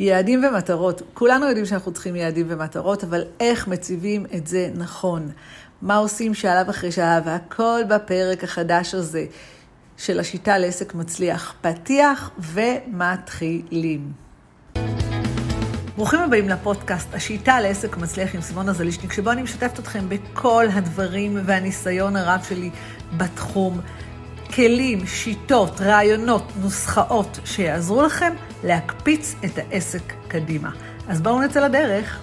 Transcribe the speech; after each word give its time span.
יעדים 0.00 0.44
ומטרות. 0.44 1.02
כולנו 1.14 1.46
יודעים 1.46 1.66
שאנחנו 1.66 1.92
צריכים 1.92 2.16
יעדים 2.16 2.46
ומטרות, 2.48 3.04
אבל 3.04 3.24
איך 3.40 3.68
מציבים 3.68 4.26
את 4.34 4.46
זה 4.46 4.70
נכון? 4.74 5.30
מה 5.82 5.96
עושים 5.96 6.34
שלב 6.34 6.68
אחרי 6.68 6.92
שלב? 6.92 7.22
והכל 7.26 7.80
בפרק 7.88 8.44
החדש 8.44 8.94
הזה 8.94 9.24
של 9.96 10.20
השיטה 10.20 10.58
לעסק 10.58 10.94
מצליח. 10.94 11.54
פתיח 11.60 12.30
ומתחילים. 12.38 14.12
ברוכים 15.96 16.20
הבאים 16.20 16.48
לפודקאסט, 16.48 17.14
השיטה 17.14 17.60
לעסק 17.60 17.96
מצליח 17.96 18.34
עם 18.34 18.40
סימונה 18.40 18.72
זלישניק, 18.72 19.12
שבו 19.12 19.30
אני 19.30 19.42
משתפת 19.42 19.78
אתכם 19.78 20.08
בכל 20.08 20.66
הדברים 20.72 21.38
והניסיון 21.44 22.16
הרב 22.16 22.40
שלי 22.48 22.70
בתחום. 23.16 23.80
כלים, 24.54 25.06
שיטות, 25.06 25.80
רעיונות, 25.80 26.42
נוסחאות 26.62 27.38
שיעזרו 27.44 28.02
לכם 28.02 28.32
להקפיץ 28.64 29.34
את 29.44 29.58
העסק 29.58 30.12
קדימה. 30.28 30.70
אז 31.08 31.22
בואו 31.22 31.42
נצא 31.42 31.60
לדרך. 31.60 32.22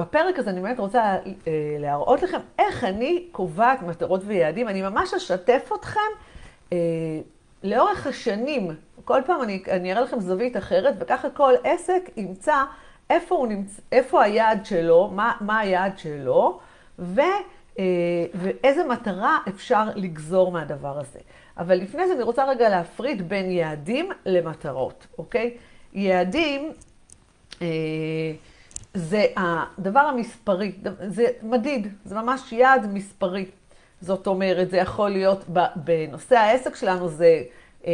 בפרק 0.00 0.38
הזה 0.38 0.50
אני 0.50 0.60
באמת 0.60 0.78
רוצה 0.78 1.02
אה, 1.02 1.16
להראות 1.78 2.22
לכם 2.22 2.38
איך 2.58 2.84
אני 2.84 3.26
קובעת 3.32 3.82
מטרות 3.82 4.20
ויעדים. 4.26 4.68
אני 4.68 4.82
ממש 4.82 5.14
אשתף 5.14 5.70
אתכם 5.74 6.00
אה, 6.72 6.78
לאורך 7.62 8.06
השנים. 8.06 8.70
כל 9.04 9.20
פעם 9.26 9.42
אני, 9.42 9.62
אני 9.70 9.92
אראה 9.92 10.02
לכם 10.02 10.20
זווית 10.20 10.56
אחרת, 10.56 10.94
וככה 10.98 11.30
כל 11.30 11.54
עסק 11.64 12.10
ימצא 12.16 12.56
איפה, 13.10 13.46
נמצא, 13.48 13.82
איפה 13.92 14.22
היעד 14.22 14.66
שלו, 14.66 15.10
מה, 15.14 15.32
מה 15.40 15.58
היעד 15.58 15.98
שלו, 15.98 16.60
ו, 16.98 17.20
אה, 17.78 17.84
ואיזה 18.34 18.84
מטרה 18.84 19.38
אפשר 19.48 19.84
לגזור 19.94 20.52
מהדבר 20.52 20.98
הזה. 20.98 21.18
אבל 21.58 21.74
לפני 21.74 22.06
זה 22.06 22.12
אני 22.12 22.22
רוצה 22.22 22.44
רגע 22.44 22.68
להפריד 22.68 23.28
בין 23.28 23.50
יעדים 23.50 24.08
למטרות, 24.26 25.06
אוקיי? 25.18 25.56
יעדים 25.92 26.72
אה, 27.62 27.66
זה 28.94 29.26
הדבר 29.36 30.00
המספרי, 30.00 30.72
זה 31.06 31.26
מדיד, 31.42 31.86
זה 32.04 32.14
ממש 32.14 32.52
יעד 32.52 32.92
מספרי. 32.92 33.46
זאת 34.00 34.26
אומרת, 34.26 34.70
זה 34.70 34.76
יכול 34.76 35.10
להיות, 35.10 35.44
בנושא 35.76 36.36
העסק 36.36 36.76
שלנו 36.76 37.08
זה 37.08 37.42
אה, 37.86 37.92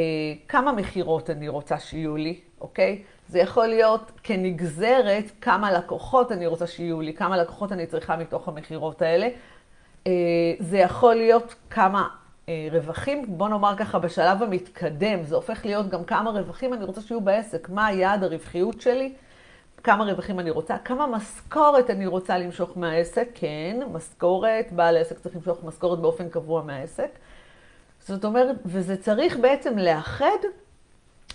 כמה 0.48 0.72
מכירות 0.72 1.30
אני 1.30 1.48
רוצה 1.48 1.78
שיהיו 1.78 2.16
לי, 2.16 2.40
אוקיי? 2.60 3.02
זה 3.28 3.38
יכול 3.38 3.66
להיות 3.66 4.12
כנגזרת 4.22 5.24
כמה 5.40 5.72
לקוחות 5.72 6.32
אני 6.32 6.46
רוצה 6.46 6.66
שיהיו 6.66 7.00
לי, 7.00 7.14
כמה 7.14 7.36
לקוחות 7.36 7.72
אני 7.72 7.86
צריכה 7.86 8.16
מתוך 8.16 8.48
המכירות 8.48 9.02
האלה. 9.02 9.28
אה, 10.06 10.12
זה 10.58 10.78
יכול 10.78 11.14
להיות 11.14 11.54
כמה 11.70 12.08
אה, 12.48 12.68
רווחים, 12.72 13.24
בוא 13.28 13.48
נאמר 13.48 13.76
ככה, 13.76 13.98
בשלב 13.98 14.42
המתקדם, 14.42 15.22
זה 15.22 15.34
הופך 15.34 15.66
להיות 15.66 15.88
גם 15.88 16.04
כמה 16.04 16.30
רווחים 16.30 16.74
אני 16.74 16.84
רוצה 16.84 17.00
שיהיו 17.00 17.20
בעסק, 17.20 17.68
מה 17.68 17.86
היעד 17.86 18.24
הרווחיות 18.24 18.80
שלי, 18.80 19.12
כמה 19.84 20.04
רווחים 20.04 20.40
אני 20.40 20.50
רוצה, 20.50 20.78
כמה 20.78 21.06
משכורת 21.06 21.90
אני 21.90 22.06
רוצה 22.06 22.38
למשוך 22.38 22.70
מהעסק, 22.76 23.28
כן, 23.34 23.80
משכורת, 23.92 24.72
בעל 24.72 24.96
העסק 24.96 25.18
צריך 25.18 25.36
למשוך 25.36 25.64
משכורת 25.64 25.98
באופן 25.98 26.28
קבוע 26.28 26.62
מהעסק. 26.62 27.10
זאת 28.00 28.24
אומרת, 28.24 28.56
וזה 28.64 28.96
צריך 28.96 29.36
בעצם 29.36 29.78
לאחד 29.78 30.38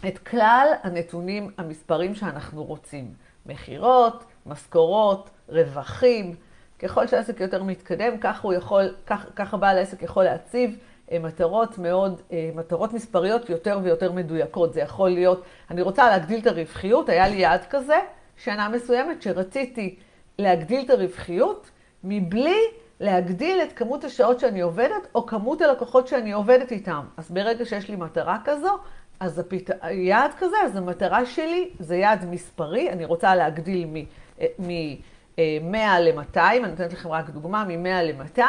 את 0.08 0.18
כלל 0.18 0.68
הנתונים 0.84 1.52
המספרים 1.58 2.16
שאנחנו 2.16 2.64
רוצים. 2.64 3.14
מכירות, 3.46 4.24
משכורות, 4.46 5.30
רווחים. 5.50 6.36
ככל 6.80 7.08
שהעסק 7.08 7.40
יותר 7.40 7.64
מתקדם, 7.64 8.18
ככה 8.18 8.48
הוא 8.48 8.54
יכול, 8.54 8.96
כך, 9.08 9.26
ככה 9.36 9.58
בעל 9.58 9.78
העסק 9.78 10.02
יכול 10.04 10.24
להציב 10.24 10.78
אה, 11.12 11.20
מטרות 11.20 11.78
מאוד, 11.78 12.22
אה, 12.32 12.50
מטרות 12.56 12.94
מספריות 12.94 13.50
יותר 13.50 13.80
ויותר 13.84 14.12
מדויקות. 14.12 14.74
זה 14.74 14.82
יכול 14.82 15.10
להיות, 15.10 15.44
אני 15.72 15.82
רוצה 15.82 16.10
להגדיל 16.10 16.40
את 16.40 16.48
הרווחיות, 16.48 17.10
היה 17.10 17.28
לי 17.28 17.36
יעד 17.36 17.66
כזה, 17.70 18.00
שנה 18.38 18.70
מסוימת 18.70 19.22
שרציתי 19.22 19.96
להגדיל 20.40 20.86
את 20.86 20.90
הרווחיות, 20.90 21.70
מבלי 22.04 22.60
להגדיל 23.00 23.62
את 23.62 23.74
כמות 23.74 24.04
השעות 24.04 24.40
שאני 24.40 24.62
עובדת, 24.62 25.08
או 25.16 25.26
כמות 25.26 25.62
הלקוחות 25.62 26.08
שאני 26.08 26.32
עובדת 26.32 26.72
איתם. 26.72 27.06
אז 27.18 27.32
ברגע 27.32 27.66
שיש 27.66 27.90
לי 27.90 27.96
מטרה 27.96 28.38
כזו, 28.46 28.78
אז 29.20 29.40
הפת... 29.40 29.70
יעד 29.92 30.32
כזה, 30.40 30.56
אז 30.66 30.76
המטרה 30.76 31.26
שלי 31.26 31.70
זה 31.80 31.96
יעד 31.96 32.26
מספרי, 32.26 32.90
אני 32.90 33.06
רוצה 33.06 33.36
להגדיל 33.36 33.86
מ-100 33.86 35.76
אה, 35.76 36.00
ל-200, 36.00 36.38
אני 36.38 36.60
נותנת 36.60 36.94
לכם 36.94 37.10
רק 37.10 37.30
דוגמה, 37.30 37.64
מ-100 37.64 38.04
ל-200, 38.04 38.42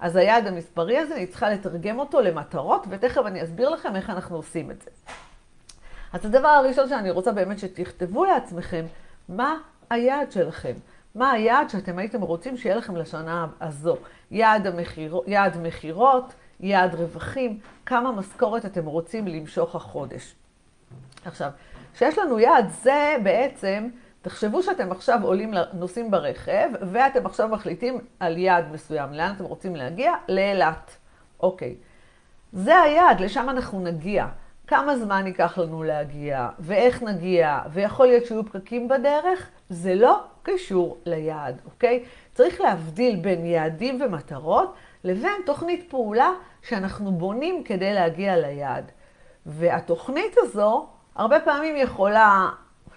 אז 0.00 0.16
היעד 0.16 0.46
המספרי 0.46 0.98
הזה, 0.98 1.16
אני 1.16 1.26
צריכה 1.26 1.50
לתרגם 1.50 1.98
אותו 1.98 2.20
למטרות, 2.20 2.86
ותכף 2.90 3.22
אני 3.26 3.42
אסביר 3.42 3.70
לכם 3.70 3.96
איך 3.96 4.10
אנחנו 4.10 4.36
עושים 4.36 4.70
את 4.70 4.82
זה. 4.82 4.90
אז 6.12 6.26
הדבר 6.26 6.48
הראשון 6.48 6.88
שאני 6.88 7.10
רוצה 7.10 7.32
באמת 7.32 7.58
שתכתבו 7.58 8.24
לעצמכם, 8.24 8.84
מה 9.28 9.56
היעד 9.90 10.32
שלכם? 10.32 10.72
מה 11.14 11.30
היעד 11.30 11.70
שאתם 11.70 11.98
הייתם 11.98 12.22
רוצים 12.22 12.56
שיהיה 12.56 12.76
לכם 12.76 12.96
לשנה 12.96 13.46
הזו? 13.60 13.96
יעד 14.30 15.56
מכירות, 15.62 16.32
יעד 16.60 16.94
רווחים, 16.94 17.58
כמה 17.86 18.12
משכורת 18.12 18.66
אתם 18.66 18.86
רוצים 18.86 19.26
למשוך 19.28 19.74
החודש. 19.74 20.34
עכשיו, 21.24 21.50
כשיש 21.94 22.18
לנו 22.18 22.38
יעד 22.38 22.68
זה 22.68 23.16
בעצם, 23.22 23.88
תחשבו 24.22 24.62
שאתם 24.62 24.92
עכשיו 24.92 25.18
עולים, 25.22 25.54
נוסעים 25.72 26.10
ברכב, 26.10 26.68
ואתם 26.92 27.26
עכשיו 27.26 27.48
מחליטים 27.48 27.98
על 28.20 28.38
יעד 28.38 28.72
מסוים. 28.72 29.12
לאן 29.12 29.32
אתם 29.36 29.44
רוצים 29.44 29.76
להגיע? 29.76 30.12
לאילת. 30.28 30.96
אוקיי. 31.40 31.74
זה 32.52 32.80
היעד, 32.80 33.20
לשם 33.20 33.50
אנחנו 33.50 33.80
נגיע. 33.80 34.26
כמה 34.66 34.96
זמן 34.96 35.26
ייקח 35.26 35.58
לנו 35.58 35.82
להגיע, 35.82 36.48
ואיך 36.58 37.02
נגיע, 37.02 37.60
ויכול 37.72 38.06
להיות 38.06 38.26
שיהיו 38.26 38.44
פקקים 38.44 38.88
בדרך, 38.88 39.50
זה 39.68 39.94
לא 39.94 40.20
קשור 40.42 40.98
ליעד, 41.06 41.60
אוקיי? 41.64 42.04
צריך 42.34 42.60
להבדיל 42.60 43.16
בין 43.16 43.46
יעדים 43.46 44.02
ומטרות 44.02 44.74
לבין 45.04 45.42
תוכנית 45.46 45.90
פעולה 45.90 46.30
שאנחנו 46.62 47.12
בונים 47.12 47.64
כדי 47.64 47.94
להגיע 47.94 48.36
ליעד. 48.36 48.90
והתוכנית 49.46 50.34
הזו 50.38 50.88
הרבה 51.14 51.40
פעמים 51.40 51.76
יכולה, 51.76 52.48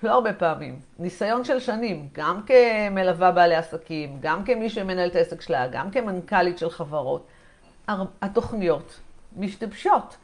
לא 0.04 0.12
הרבה 0.12 0.34
פעמים, 0.34 0.80
ניסיון 1.00 1.44
של 1.44 1.60
שנים, 1.60 2.10
גם 2.14 2.42
כמלווה 2.46 3.32
בעלי 3.32 3.56
עסקים, 3.56 4.18
גם 4.20 4.44
כמי 4.44 4.70
שמנהל 4.70 5.10
את 5.10 5.16
העסק 5.16 5.42
שלה, 5.42 5.68
גם 5.68 5.92
כמנכ"לית 5.92 6.58
של 6.58 6.70
חברות. 6.70 7.28
התוכניות 8.22 9.00
משתבשות, 9.38 10.18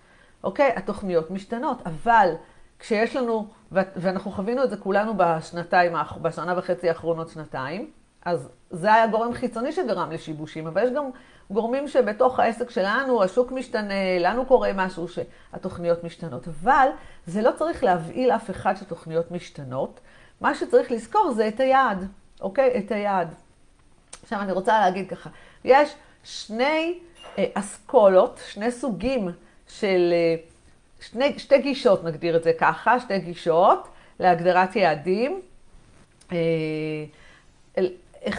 אוקיי? 0.43 0.71
התוכניות 0.75 1.31
משתנות, 1.31 1.81
אבל 1.85 2.33
כשיש 2.79 3.15
לנו, 3.15 3.47
ואנחנו 3.71 4.31
חווינו 4.31 4.63
את 4.63 4.69
זה 4.69 4.77
כולנו 4.77 5.13
בשנתיים, 5.17 5.93
בשנה 6.21 6.53
וחצי 6.57 6.89
האחרונות, 6.89 7.29
שנתיים, 7.29 7.91
אז 8.25 8.49
זה 8.69 8.93
היה 8.93 9.07
גורם 9.07 9.33
חיצוני 9.33 9.71
שגרם 9.71 10.11
לשיבושים, 10.11 10.67
אבל 10.67 10.83
יש 10.83 10.89
גם 10.89 11.03
גורמים 11.51 11.87
שבתוך 11.87 12.39
העסק 12.39 12.69
שלנו, 12.69 13.23
השוק 13.23 13.51
משתנה, 13.51 14.19
לנו 14.19 14.45
קורה 14.45 14.71
משהו 14.75 15.07
שהתוכניות 15.07 16.03
משתנות. 16.03 16.47
אבל 16.47 16.87
זה 17.27 17.41
לא 17.41 17.51
צריך 17.57 17.83
להבהיל 17.83 18.31
אף 18.31 18.49
אחד 18.49 18.75
שתוכניות 18.75 19.31
משתנות. 19.31 19.99
מה 20.41 20.55
שצריך 20.55 20.91
לזכור 20.91 21.31
זה 21.31 21.47
את 21.47 21.59
היעד, 21.59 22.07
אוקיי? 22.41 22.77
את 22.77 22.91
היעד. 22.91 23.33
עכשיו 24.23 24.41
אני 24.41 24.51
רוצה 24.51 24.79
להגיד 24.79 25.09
ככה, 25.09 25.29
יש 25.65 25.95
שני 26.23 26.99
אה, 27.37 27.45
אסכולות, 27.53 28.39
שני 28.47 28.71
סוגים 28.71 29.29
של, 29.67 30.13
אה, 30.13 30.35
שני, 31.01 31.39
שתי 31.39 31.57
גישות, 31.57 32.03
נגדיר 32.03 32.37
את 32.37 32.43
זה 32.43 32.51
ככה, 32.59 32.99
שתי 32.99 33.19
גישות 33.19 33.87
להגדרת 34.19 34.75
יעדים. 34.75 35.41
אה, 36.31 36.37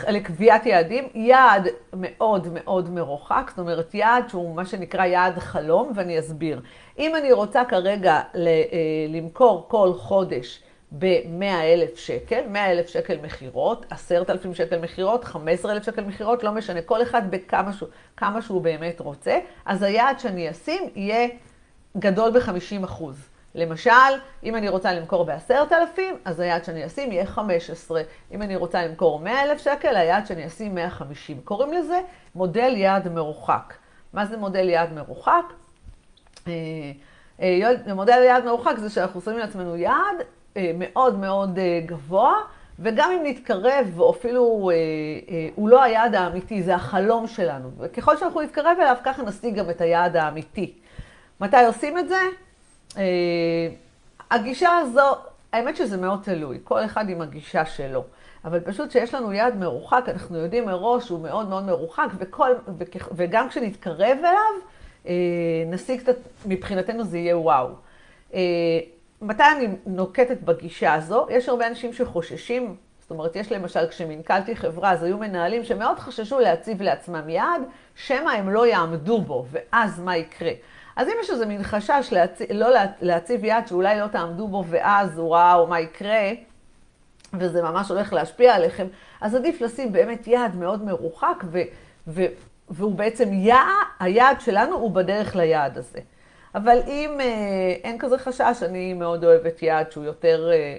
לקביעת 0.09 0.67
יעדים, 0.67 1.09
יעד 1.15 1.69
מאוד 1.93 2.49
מאוד 2.53 2.91
מרוחק, 2.91 3.47
זאת 3.49 3.59
אומרת 3.59 3.95
יעד 3.95 4.29
שהוא 4.29 4.57
מה 4.57 4.65
שנקרא 4.65 5.05
יעד 5.05 5.39
חלום, 5.39 5.93
ואני 5.95 6.19
אסביר. 6.19 6.61
אם 6.99 7.17
אני 7.17 7.33
רוצה 7.33 7.65
כרגע 7.65 8.21
אה, 8.35 8.41
למכור 9.09 9.67
כל 9.69 9.93
חודש 9.95 10.63
ב-100 10.93 11.45
אלף 11.45 11.97
שקל, 11.97 12.41
100 12.49 12.71
אלף 12.71 12.89
שקל 12.89 13.19
מכירות, 13.23 13.87
10,000 13.91 14.55
שקל 14.55 14.79
מכירות, 14.79 15.25
15,000 15.25 15.83
שקל 15.83 16.05
מכירות, 16.05 16.45
לא 16.45 16.53
משנה, 16.53 16.83
כל 16.83 17.03
אחד 17.03 17.31
בכמה 17.31 17.73
שהוא, 17.73 17.89
כמה 18.17 18.43
שהוא 18.43 18.63
באמת 18.63 19.01
רוצה, 19.01 19.39
אז 19.65 19.83
היעד 19.83 20.19
שאני 20.19 20.51
אשים 20.51 20.83
יהיה 20.95 21.29
גדול 21.99 22.31
ב-50 22.31 22.85
אחוז. 22.85 23.30
למשל, 23.55 23.91
אם 24.45 24.57
אני 24.57 24.69
רוצה 24.69 24.93
למכור 24.93 25.25
ב-10,000, 25.25 26.01
אז 26.25 26.41
היעד 26.41 26.65
שאני 26.65 26.87
אשים 26.87 27.13
יהיה 27.13 27.27
15. 27.27 28.03
אם 28.33 28.43
אני 28.43 28.57
רוצה 28.57 28.87
למכור 28.87 29.21
100,000 29.21 29.59
שקל, 29.59 29.97
היעד 29.97 30.27
שאני 30.27 30.47
אשים 30.47 30.75
150. 30.75 31.41
קוראים 31.45 31.73
לזה 31.73 32.01
מודל 32.35 32.77
יעד 32.77 33.09
מרוחק. 33.09 33.75
מה 34.13 34.27
זה 34.27 34.37
מודל 34.37 34.69
יעד 34.69 34.93
מרוחק? 34.93 35.45
אה, 36.49 36.53
אה, 37.41 37.95
מודל 37.95 38.23
יעד 38.23 38.45
מרוחק 38.45 38.79
זה 38.79 38.91
שאנחנו 38.91 39.21
שמים 39.21 39.39
לעצמנו 39.39 39.77
יעד 39.77 40.17
אה, 40.57 40.71
מאוד 40.75 41.19
מאוד 41.19 41.59
גבוה, 41.87 42.35
וגם 42.79 43.11
אם 43.11 43.21
נתקרב, 43.25 43.95
או 43.99 44.11
אפילו 44.11 44.71
הוא 45.55 45.69
לא 45.69 45.83
היעד 45.83 46.15
האמיתי, 46.15 46.63
זה 46.63 46.75
החלום 46.75 47.27
שלנו. 47.27 47.71
וככל 47.79 48.17
שאנחנו 48.17 48.41
נתקרב 48.41 48.77
אליו, 48.81 48.97
ככה 49.05 49.23
נשיג 49.23 49.55
גם 49.55 49.71
את 49.71 49.81
היעד 49.81 50.17
האמיתי. 50.17 50.75
מתי 51.41 51.65
עושים 51.65 51.99
את 51.99 52.09
זה? 52.09 52.21
הגישה 54.31 54.77
הזו, 54.77 55.17
האמת 55.53 55.77
שזה 55.77 55.97
מאוד 55.97 56.21
תלוי, 56.23 56.59
כל 56.65 56.85
אחד 56.85 57.09
עם 57.09 57.21
הגישה 57.21 57.65
שלו. 57.65 58.05
אבל 58.45 58.61
פשוט 58.61 58.91
שיש 58.91 59.15
לנו 59.15 59.33
יעד 59.33 59.57
מרוחק, 59.57 60.05
אנחנו 60.09 60.39
יודעים 60.39 60.67
מראש 60.67 61.07
שהוא 61.07 61.21
מאוד 61.21 61.49
מאוד 61.49 61.65
מרוחק, 61.65 62.09
וכל, 62.19 62.51
וגם 63.13 63.49
כשנתקרב 63.49 64.19
אליו, 64.19 65.13
נשיג 65.67 66.01
קצת, 66.01 66.17
מבחינתנו 66.47 67.05
זה 67.05 67.19
יהיה 67.19 67.39
וואו. 67.39 67.69
מתי 69.23 69.43
אני 69.57 69.69
נוקטת 69.87 70.43
בגישה 70.43 70.95
הזו? 70.95 71.27
יש 71.31 71.49
הרבה 71.49 71.67
אנשים 71.67 71.93
שחוששים, 71.93 72.77
זאת 73.01 73.11
אומרת, 73.11 73.37
יש 73.37 73.53
למשל, 73.53 73.89
כשמנכלתי 73.89 74.57
חברה, 74.57 74.91
אז 74.91 75.03
היו 75.03 75.19
מנהלים 75.19 75.65
שמאוד 75.65 75.99
חששו 75.99 76.39
להציב 76.39 76.83
לעצמם 76.83 77.29
יעד, 77.29 77.63
שמא 77.97 78.31
הם 78.31 78.49
לא 78.49 78.67
יעמדו 78.67 79.21
בו, 79.21 79.47
ואז 79.51 80.01
מה 80.01 80.17
יקרה? 80.17 80.51
אז 80.97 81.09
אם 81.09 81.15
יש 81.21 81.31
איזה 81.31 81.47
מין 81.47 81.63
חשש 81.63 82.09
להציב, 82.13 82.47
לא 82.55 82.69
להציב 83.01 83.45
יעד 83.45 83.67
שאולי 83.67 84.01
לא 84.01 84.07
תעמדו 84.07 84.49
בו, 84.49 84.65
ואז 84.69 85.19
וואו, 85.19 85.67
מה 85.67 85.81
יקרה, 85.81 86.31
וזה 87.35 87.63
ממש 87.63 87.89
הולך 87.89 88.13
להשפיע 88.13 88.55
עליכם, 88.55 88.87
אז 89.21 89.35
עדיף 89.35 89.61
לשים 89.61 89.93
באמת 89.93 90.27
יעד 90.27 90.57
מאוד 90.57 90.85
מרוחק, 90.85 91.45
ו, 91.51 91.59
ו, 92.07 92.23
והוא 92.69 92.95
בעצם 92.95 93.33
יעד, 93.33 93.61
היעד 94.01 94.41
שלנו 94.41 94.77
הוא 94.77 94.91
בדרך 94.91 95.37
ליעד 95.37 95.79
הזה. 95.79 95.99
אבל 96.55 96.79
אם 96.87 97.21
אה, 97.21 97.27
אין 97.85 97.99
כזה 97.99 98.19
חשש, 98.19 98.63
אני 98.63 98.95
מאוד 98.95 99.25
אוהבת 99.25 99.63
יעד 99.63 99.93
שהוא 99.93 100.05
יותר 100.05 100.51
אה, 100.53 100.77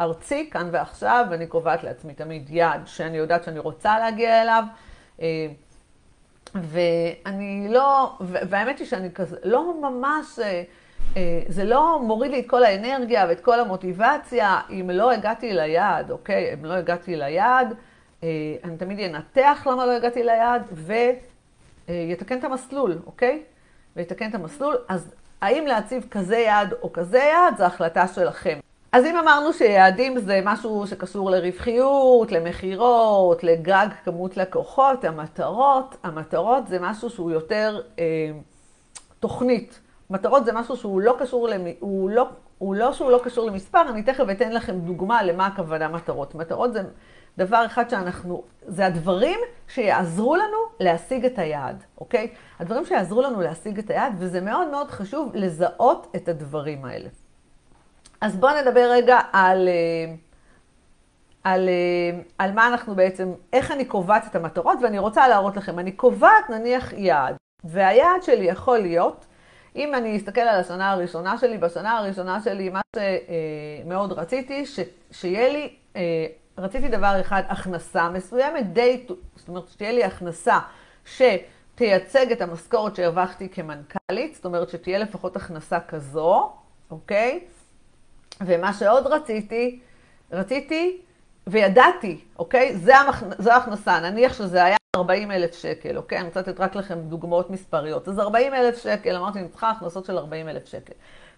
ארצי, 0.00 0.50
כאן 0.50 0.68
ועכשיו, 0.72 1.26
ואני 1.30 1.46
קובעת 1.46 1.84
לעצמי 1.84 2.14
תמיד 2.14 2.50
יעד 2.50 2.80
שאני 2.86 3.16
יודעת 3.16 3.44
שאני 3.44 3.58
רוצה 3.58 3.98
להגיע 3.98 4.42
אליו. 4.42 4.64
אה, 5.20 5.46
ואני 6.54 7.66
לא, 7.70 8.12
והאמת 8.20 8.78
היא 8.78 8.86
שאני 8.86 9.10
כזה, 9.10 9.36
לא 9.44 9.80
ממש, 9.80 10.38
אה, 10.38 10.62
אה, 11.16 11.42
זה 11.48 11.64
לא 11.64 12.00
מוריד 12.02 12.30
לי 12.30 12.40
את 12.40 12.44
כל 12.46 12.64
האנרגיה 12.64 13.26
ואת 13.28 13.40
כל 13.40 13.60
המוטיבציה 13.60 14.60
אם 14.70 14.90
לא 14.90 15.12
הגעתי 15.12 15.52
ליעד, 15.52 16.10
אוקיי? 16.10 16.54
אם 16.54 16.64
לא 16.64 16.72
הגעתי 16.72 17.16
ליעד, 17.16 17.74
אה, 18.22 18.28
אני 18.64 18.76
תמיד 18.76 19.00
אנתח 19.00 19.66
למה 19.70 19.86
לא 19.86 19.92
הגעתי 19.92 20.22
ליעד 20.22 20.62
ויתקן 21.88 22.38
את 22.38 22.44
המסלול, 22.44 22.98
אוקיי? 23.06 23.42
ויתקן 23.96 24.30
את 24.30 24.34
המסלול. 24.34 24.76
אז 24.88 25.14
האם 25.40 25.66
להציב 25.66 26.06
כזה 26.10 26.38
יעד 26.38 26.74
או 26.82 26.92
כזה 26.92 27.18
יעד, 27.18 27.56
זו 27.58 27.64
החלטה 27.64 28.06
שלכם. 28.08 28.58
אז 28.92 29.04
אם 29.04 29.16
אמרנו 29.16 29.52
שיעדים 29.52 30.18
זה 30.18 30.40
משהו 30.44 30.86
שקשור 30.86 31.30
לרווחיות, 31.30 32.32
למכירות, 32.32 33.44
לגג 33.44 33.86
כמות 34.04 34.36
לקוחות, 34.36 35.04
המטרות, 35.04 35.96
המטרות 36.02 36.68
זה 36.68 36.78
משהו 36.80 37.10
שהוא 37.10 37.30
יותר 37.30 37.80
אה, 37.98 38.04
תוכנית. 39.20 39.80
מטרות 40.10 40.44
זה 40.44 40.52
משהו 40.52 40.76
שהוא 40.76 41.00
לא 41.00 41.16
קשור, 41.18 41.48
למ... 41.48 41.66
הוא 41.80 42.10
לא, 42.10 42.28
הוא 42.58 42.74
לא 42.74 42.92
שהוא 42.92 43.10
לא 43.10 43.20
קשור 43.24 43.46
למספר, 43.46 43.82
אני 43.90 44.02
תכף 44.02 44.24
אתן 44.30 44.52
לכם 44.52 44.78
דוגמה 44.78 45.22
למה 45.22 45.46
הכוונה 45.46 45.88
מטרות. 45.88 46.34
מטרות 46.34 46.72
זה 46.72 46.82
דבר 47.38 47.66
אחד 47.66 47.90
שאנחנו, 47.90 48.42
זה 48.66 48.86
הדברים 48.86 49.38
שיעזרו 49.68 50.36
לנו 50.36 50.58
להשיג 50.80 51.24
את 51.24 51.38
היעד, 51.38 51.84
אוקיי? 51.98 52.28
הדברים 52.58 52.84
שיעזרו 52.84 53.22
לנו 53.22 53.40
להשיג 53.40 53.78
את 53.78 53.90
היעד, 53.90 54.12
וזה 54.18 54.40
מאוד 54.40 54.68
מאוד 54.68 54.90
חשוב 54.90 55.30
לזהות 55.34 56.12
את 56.16 56.28
הדברים 56.28 56.84
האלה. 56.84 57.08
אז 58.20 58.36
בואו 58.36 58.60
נדבר 58.62 58.90
רגע 58.90 59.18
על, 59.32 59.68
אה, 59.68 60.14
על, 61.44 61.68
אה, 61.68 62.20
על 62.38 62.52
מה 62.52 62.68
אנחנו 62.68 62.94
בעצם, 62.94 63.32
איך 63.52 63.70
אני 63.70 63.84
קובעת 63.84 64.26
את 64.26 64.36
המטרות, 64.36 64.78
ואני 64.82 64.98
רוצה 64.98 65.28
להראות 65.28 65.56
לכם. 65.56 65.78
אני 65.78 65.92
קובעת 65.92 66.50
נניח 66.50 66.92
יעד, 66.92 67.36
והיעד 67.64 68.22
שלי 68.22 68.44
יכול 68.44 68.78
להיות, 68.78 69.26
אם 69.76 69.94
אני 69.94 70.16
אסתכל 70.16 70.40
על 70.40 70.60
השנה 70.60 70.90
הראשונה 70.90 71.38
שלי, 71.38 71.58
בשנה 71.58 71.98
הראשונה 71.98 72.40
שלי, 72.40 72.68
מה 72.68 72.80
שמאוד 72.96 74.12
רציתי, 74.12 74.66
ש, 74.66 74.80
שיהיה 75.10 75.48
לי, 75.48 75.74
אה, 75.96 76.26
רציתי 76.58 76.88
דבר 76.88 77.20
אחד, 77.20 77.42
הכנסה 77.48 78.08
מסוימת, 78.08 78.72
די, 78.72 79.06
זאת 79.36 79.48
אומרת, 79.48 79.68
שתהיה 79.68 79.92
לי 79.92 80.04
הכנסה 80.04 80.58
שתייצג 81.04 82.32
את 82.32 82.40
המשכורת 82.40 82.96
שהרווחתי 82.96 83.48
כמנכ"לית, 83.48 84.34
זאת 84.34 84.44
אומרת 84.44 84.68
שתהיה 84.68 84.98
לפחות 84.98 85.36
הכנסה 85.36 85.80
כזו, 85.80 86.52
אוקיי? 86.90 87.40
ומה 88.40 88.72
שעוד 88.72 89.06
רציתי, 89.06 89.80
רציתי 90.32 91.00
וידעתי, 91.46 92.20
אוקיי? 92.38 92.76
זה 93.38 93.52
ההכנסה, 93.54 94.00
נניח 94.00 94.32
שזה 94.32 94.64
היה 94.64 94.76
40 94.96 95.30
אלף 95.30 95.54
שקל, 95.54 95.96
אוקיי? 95.96 96.18
אני 96.18 96.26
רוצה 96.26 96.40
לתת 96.40 96.60
רק 96.60 96.74
לכם 96.76 96.98
דוגמאות 97.00 97.50
מספריות. 97.50 98.08
אז 98.08 98.18
40 98.18 98.54
אלף 98.54 98.82
שקל, 98.82 99.16
אמרתי, 99.16 99.38
אני 99.38 99.48
צריכה 99.48 99.70
הכנסות 99.70 100.04
של 100.04 100.18
40 100.18 100.48
אלף 100.48 100.66
שקל. 100.66 100.92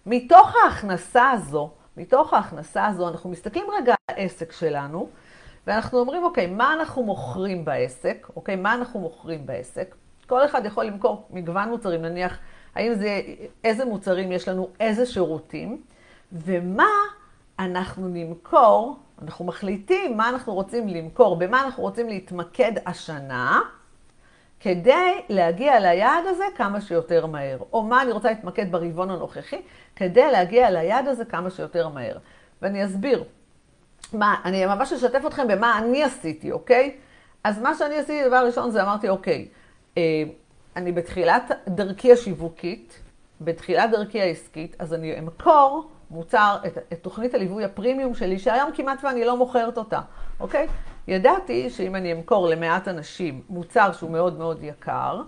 מתוך 0.05 0.55
ההכנסה 0.63 1.31
הזו, 1.31 1.71
מתוך 1.97 2.33
ההכנסה 2.33 2.85
הזו, 2.85 3.09
אנחנו 3.09 3.29
מסתכלים 3.29 3.65
רגע 3.77 3.93
על 4.07 4.15
העסק 4.15 4.51
שלנו, 4.51 5.09
ואנחנו 5.67 5.99
אומרים, 5.99 6.23
אוקיי, 6.23 6.47
מה 6.47 6.73
אנחנו 6.73 7.03
מוכרים 7.03 7.65
בעסק? 7.65 8.27
אוקיי, 8.35 8.55
מה 8.55 8.73
אנחנו 8.73 8.99
מוכרים 8.99 9.45
בעסק? 9.45 9.95
כל 10.27 10.45
אחד 10.45 10.65
יכול 10.65 10.85
למכור 10.85 11.27
מגוון 11.29 11.69
מוצרים, 11.69 12.01
נניח, 12.01 12.37
האם 12.75 12.93
זה, 12.93 13.21
איזה 13.63 13.85
מוצרים 13.85 14.31
יש 14.31 14.47
לנו, 14.47 14.69
איזה 14.79 15.05
שירותים. 15.05 15.81
ומה 16.33 16.89
אנחנו 17.59 18.07
נמכור, 18.07 18.99
אנחנו 19.21 19.45
מחליטים 19.45 20.17
מה 20.17 20.29
אנחנו 20.29 20.53
רוצים 20.53 20.87
למכור, 20.87 21.35
במה 21.35 21.63
אנחנו 21.63 21.83
רוצים 21.83 22.09
להתמקד 22.09 22.71
השנה, 22.85 23.61
כדי 24.59 25.21
להגיע 25.29 25.79
ליעד 25.79 26.25
הזה 26.27 26.43
כמה 26.55 26.81
שיותר 26.81 27.25
מהר. 27.25 27.57
או 27.73 27.83
מה 27.83 28.01
אני 28.01 28.11
רוצה 28.11 28.29
להתמקד 28.29 28.71
ברבעון 28.71 29.09
הנוכחי, 29.09 29.61
כדי 29.95 30.31
להגיע 30.31 30.71
ליעד 30.71 31.07
הזה 31.07 31.25
כמה 31.25 31.49
שיותר 31.49 31.89
מהר. 31.89 32.17
ואני 32.61 32.85
אסביר. 32.85 33.23
מה, 34.13 34.35
אני 34.45 34.65
ממש 34.65 34.93
אשתף 34.93 35.21
אתכם 35.27 35.47
במה 35.47 35.77
אני 35.77 36.03
עשיתי, 36.03 36.51
אוקיי? 36.51 36.97
אז 37.43 37.61
מה 37.61 37.75
שאני 37.75 37.97
עשיתי, 37.97 38.27
דבר 38.27 38.45
ראשון, 38.45 38.71
זה 38.71 38.83
אמרתי, 38.83 39.09
אוקיי, 39.09 39.47
אה, 39.97 40.23
אני 40.75 40.91
בתחילת 40.91 41.51
דרכי 41.67 42.13
השיווקית, 42.13 42.99
בתחילת 43.41 43.91
דרכי 43.91 44.21
העסקית, 44.21 44.75
אז 44.79 44.93
אני 44.93 45.19
אמכור 45.19 45.89
מוצר, 46.11 46.57
את, 46.67 46.77
את 46.93 47.03
תוכנית 47.03 47.33
הליווי 47.33 47.63
הפרימיום 47.63 48.13
שלי, 48.15 48.39
שהיום 48.39 48.71
כמעט 48.73 49.03
ואני 49.03 49.25
לא 49.25 49.37
מוכרת 49.37 49.77
אותה, 49.77 50.01
אוקיי? 50.39 50.67
ידעתי 51.07 51.69
שאם 51.69 51.95
אני 51.95 52.13
אמכור 52.13 52.47
למעט 52.47 52.87
אנשים 52.87 53.41
מוצר 53.49 53.91
שהוא 53.91 54.11
מאוד 54.11 54.37
מאוד 54.37 54.63
יקר, 54.63 55.21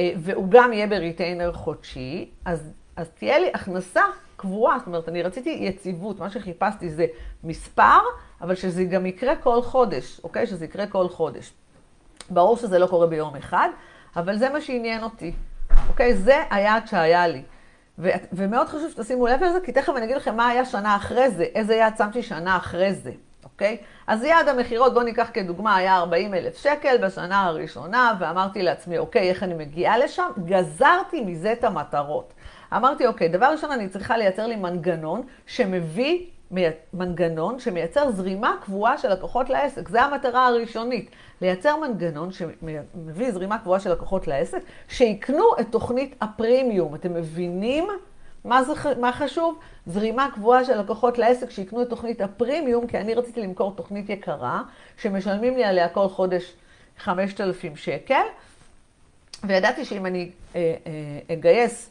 אה, 0.00 0.12
והוא 0.16 0.46
גם 0.50 0.72
יהיה 0.72 0.86
בריטיינר 0.86 1.52
חודשי, 1.52 2.30
אז, 2.44 2.72
אז 2.96 3.08
תהיה 3.10 3.38
לי 3.38 3.50
הכנסה 3.54 4.02
קבועה, 4.36 4.78
זאת 4.78 4.86
אומרת, 4.86 5.08
אני 5.08 5.22
רציתי 5.22 5.50
יציבות, 5.50 6.18
מה 6.18 6.30
שחיפשתי 6.30 6.90
זה 6.90 7.06
מספר, 7.44 7.98
אבל 8.40 8.54
שזה 8.54 8.84
גם 8.84 9.06
יקרה 9.06 9.36
כל 9.36 9.62
חודש, 9.62 10.20
אוקיי? 10.24 10.46
שזה 10.46 10.64
יקרה 10.64 10.86
כל 10.86 11.08
חודש. 11.08 11.52
ברור 12.30 12.56
שזה 12.56 12.78
לא 12.78 12.86
קורה 12.86 13.06
ביום 13.06 13.36
אחד, 13.36 13.68
אבל 14.16 14.36
זה 14.36 14.50
מה 14.50 14.60
שעניין 14.60 15.02
אותי, 15.02 15.32
אוקיי? 15.88 16.14
זה 16.14 16.42
היעד 16.50 16.86
שהיה 16.86 17.26
לי. 17.26 17.42
ומאוד 18.32 18.68
חשוב 18.68 18.90
שתשימו 18.90 19.26
לב 19.26 19.42
לזה, 19.42 19.58
כי 19.60 19.72
תכף 19.72 19.92
אני 19.96 20.04
אגיד 20.04 20.16
לכם 20.16 20.36
מה 20.36 20.48
היה 20.48 20.64
שנה 20.64 20.96
אחרי 20.96 21.30
זה, 21.30 21.44
איזה 21.54 21.74
יעד 21.74 21.96
שמתי 21.96 22.22
שנה 22.22 22.56
אחרי 22.56 22.94
זה, 22.94 23.10
אוקיי? 23.44 23.76
אז 24.06 24.24
יעד 24.24 24.48
המכירות, 24.48 24.94
בואו 24.94 25.04
ניקח 25.04 25.30
כדוגמה, 25.32 25.76
היה 25.76 25.96
40 25.96 26.34
אלף 26.34 26.56
שקל 26.56 26.96
בשנה 27.02 27.44
הראשונה, 27.44 28.14
ואמרתי 28.18 28.62
לעצמי, 28.62 28.98
אוקיי, 28.98 29.30
איך 29.30 29.42
אני 29.42 29.54
מגיעה 29.54 29.98
לשם? 29.98 30.30
גזרתי 30.44 31.20
מזה 31.20 31.52
את 31.52 31.64
המטרות. 31.64 32.32
אמרתי, 32.72 33.06
אוקיי, 33.06 33.28
דבר 33.28 33.46
ראשון, 33.46 33.72
אני 33.72 33.88
צריכה 33.88 34.16
לייצר 34.16 34.46
לי 34.46 34.56
מנגנון 34.56 35.22
שמביא 35.46 36.26
מנגנון 36.92 37.58
שמייצר 37.60 38.10
זרימה 38.10 38.56
קבועה 38.64 38.98
של 38.98 39.12
לקוחות 39.12 39.50
לעסק. 39.50 39.88
זו 39.88 39.98
המטרה 39.98 40.46
הראשונית, 40.46 41.10
לייצר 41.40 41.76
מנגנון 41.76 42.32
שמביא 42.32 43.30
זרימה 43.30 43.58
קבועה 43.58 43.80
של 43.80 43.92
לקוחות 43.92 44.26
לעסק, 44.26 44.58
שיקנו 44.88 45.44
את 45.60 45.66
תוכנית 45.70 46.14
הפרימיום. 46.20 46.94
אתם 46.94 47.14
מבינים 47.14 47.88
מה, 48.44 48.64
זה, 48.64 48.72
מה 49.00 49.12
חשוב? 49.12 49.58
זרימה 49.86 50.28
קבועה 50.34 50.64
של 50.64 50.80
לקוחות 50.80 51.18
לעסק 51.18 51.50
שיקנו 51.50 51.82
את 51.82 51.90
תוכנית 51.90 52.20
הפרימיום, 52.20 52.86
כי 52.86 52.98
אני 52.98 53.14
רציתי 53.14 53.40
למכור 53.40 53.72
תוכנית 53.76 54.08
יקרה, 54.08 54.62
שמשלמים 54.96 55.56
לי 55.56 55.64
עליה 55.64 55.88
כל 55.88 56.08
חודש 56.08 56.52
5,000 56.98 57.76
שקל, 57.76 58.22
וידעתי 59.44 59.84
שאם 59.84 60.06
אני 60.06 60.30
אה, 60.56 60.74
אה, 60.86 61.34
אגייס 61.34 61.90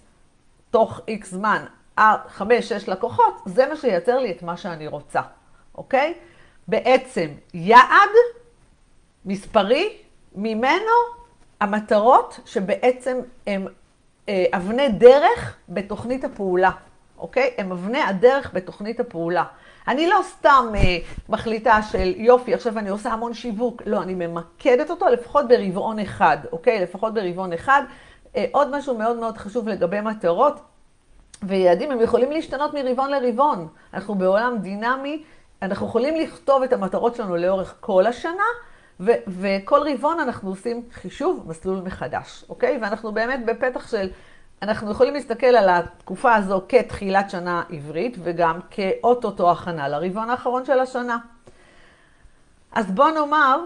תוך 0.72 1.02
איקס 1.08 1.32
זמן 1.32 1.66
חמש, 2.28 2.70
שש 2.70 2.90
לקוחות, 2.90 3.42
זה 3.46 3.66
מה 3.66 3.75
שייצר 3.75 4.20
לי 4.20 4.32
את 4.32 4.44
מה 4.44 4.58
שאני 4.58 4.88
רוצה, 4.88 5.22
אוקיי? 5.75 6.14
בעצם 6.68 7.28
יעד 7.54 8.10
מספרי, 9.25 9.98
ממנו 10.36 10.92
המטרות 11.62 12.40
שבעצם 12.46 13.18
הן 13.48 13.68
אה, 14.30 14.46
אבני 14.54 14.90
דרך 14.90 15.56
בתוכנית 15.70 16.24
הפעולה, 16.24 16.72
אוקיי? 17.18 17.54
הן 17.58 17.72
אבני 17.72 18.02
הדרך 18.02 18.52
בתוכנית 18.54 19.00
הפעולה. 19.00 19.44
אני 19.88 20.08
לא 20.08 20.20
סתם 20.24 20.66
אה, 20.75 20.98
מחליטה 21.30 21.82
של 21.82 22.14
יופי, 22.18 22.54
עכשיו 22.54 22.80
אני 22.80 22.90
עושה 22.90 23.10
המון 23.14 23.34
שיווק, 23.34 23.82
לא, 23.86 24.02
אני 24.02 24.14
ממקדת 24.16 24.90
אותו 24.90 25.08
לפחות 25.08 25.48
ברבעון 25.48 26.00
אחד, 26.00 26.38
אוקיי? 26.52 26.80
לפחות 26.82 27.14
ברבעון 27.14 27.54
אחד. 27.54 27.84
אה, 28.36 28.46
עוד 28.52 28.78
משהו 28.78 28.98
מאוד 28.98 29.18
מאוד 29.18 29.38
חשוב 29.38 29.68
לגבי 29.68 30.02
מטרות, 30.02 30.60
ויעדים 31.48 31.92
הם 31.92 32.02
יכולים 32.02 32.32
להשתנות 32.32 32.74
מרבעון 32.74 33.12
לרבעון. 33.12 33.68
אנחנו 33.94 34.16
בעולם 34.16 34.58
דינמי, 34.62 35.24
אנחנו 35.62 35.88
יכולים 35.88 36.16
לכתוב 36.16 36.64
את 36.64 36.74
המטרות 36.74 37.16
שלנו 37.16 37.36
לאורך 37.36 37.75
כל 37.80 38.06
השנה, 38.06 38.44
ו- 39.00 39.12
וכל 39.28 39.82
רבעון 39.94 40.20
אנחנו 40.20 40.50
עושים 40.50 40.84
חישוב 40.94 41.44
מסלול 41.48 41.82
מחדש, 41.82 42.46
אוקיי? 42.50 42.78
ואנחנו 42.82 43.12
באמת 43.12 43.46
בפתח 43.46 43.88
של, 43.88 44.10
אנחנו 44.62 44.92
יכולים 44.92 45.14
להסתכל 45.14 45.46
על 45.46 45.70
התקופה 45.70 46.36
הזו 46.36 46.62
כתחילת 46.70 47.30
שנה 47.30 47.64
עברית, 47.70 48.18
וגם 48.24 48.60
כאו-טו-טו 48.72 49.52
הכנה 49.52 49.88
לרבעון 49.88 50.30
האחרון 50.30 50.66
של 50.66 50.80
השנה. 50.80 51.18
אז 52.72 52.92
בוא 52.92 53.12
נאמר 53.12 53.60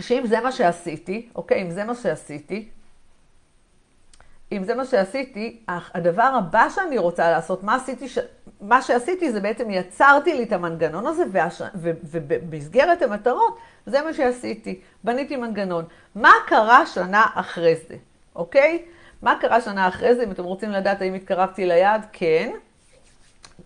שאם 0.00 0.22
זה 0.26 0.40
מה 0.40 0.52
שעשיתי, 0.52 1.28
אוקיי, 1.34 1.62
אם 1.62 1.70
זה 1.70 1.84
מה 1.84 1.94
שעשיתי, 1.94 2.68
אם 4.52 4.64
זה 4.64 4.74
מה 4.74 4.84
שעשיתי, 4.84 5.60
הדבר 5.68 6.22
הבא 6.38 6.68
שאני 6.74 6.98
רוצה 6.98 7.30
לעשות, 7.30 7.62
מה 7.62 7.74
עשיתי, 7.74 8.08
ש... 8.08 8.18
מה 8.60 8.82
שעשיתי 8.82 9.32
זה 9.32 9.40
בעצם 9.40 9.70
יצרתי 9.70 10.34
לי 10.34 10.42
את 10.42 10.52
המנגנון 10.52 11.06
הזה, 11.06 11.24
והש... 11.32 11.62
ובמסגרת 11.74 13.02
המטרות, 13.02 13.58
זה 13.86 14.02
מה 14.02 14.14
שעשיתי. 14.14 14.80
בניתי 15.04 15.36
מנגנון. 15.36 15.84
מה 16.14 16.32
קרה 16.46 16.86
שנה 16.86 17.26
אחרי 17.34 17.74
זה, 17.88 17.94
אוקיי? 18.36 18.82
מה 19.22 19.38
קרה 19.40 19.60
שנה 19.60 19.88
אחרי 19.88 20.14
זה? 20.14 20.24
אם 20.24 20.30
אתם 20.30 20.44
רוצים 20.44 20.70
לדעת 20.70 21.02
האם 21.02 21.14
התקרבתי 21.14 21.66
ליעד, 21.66 22.06
כן. 22.12 22.50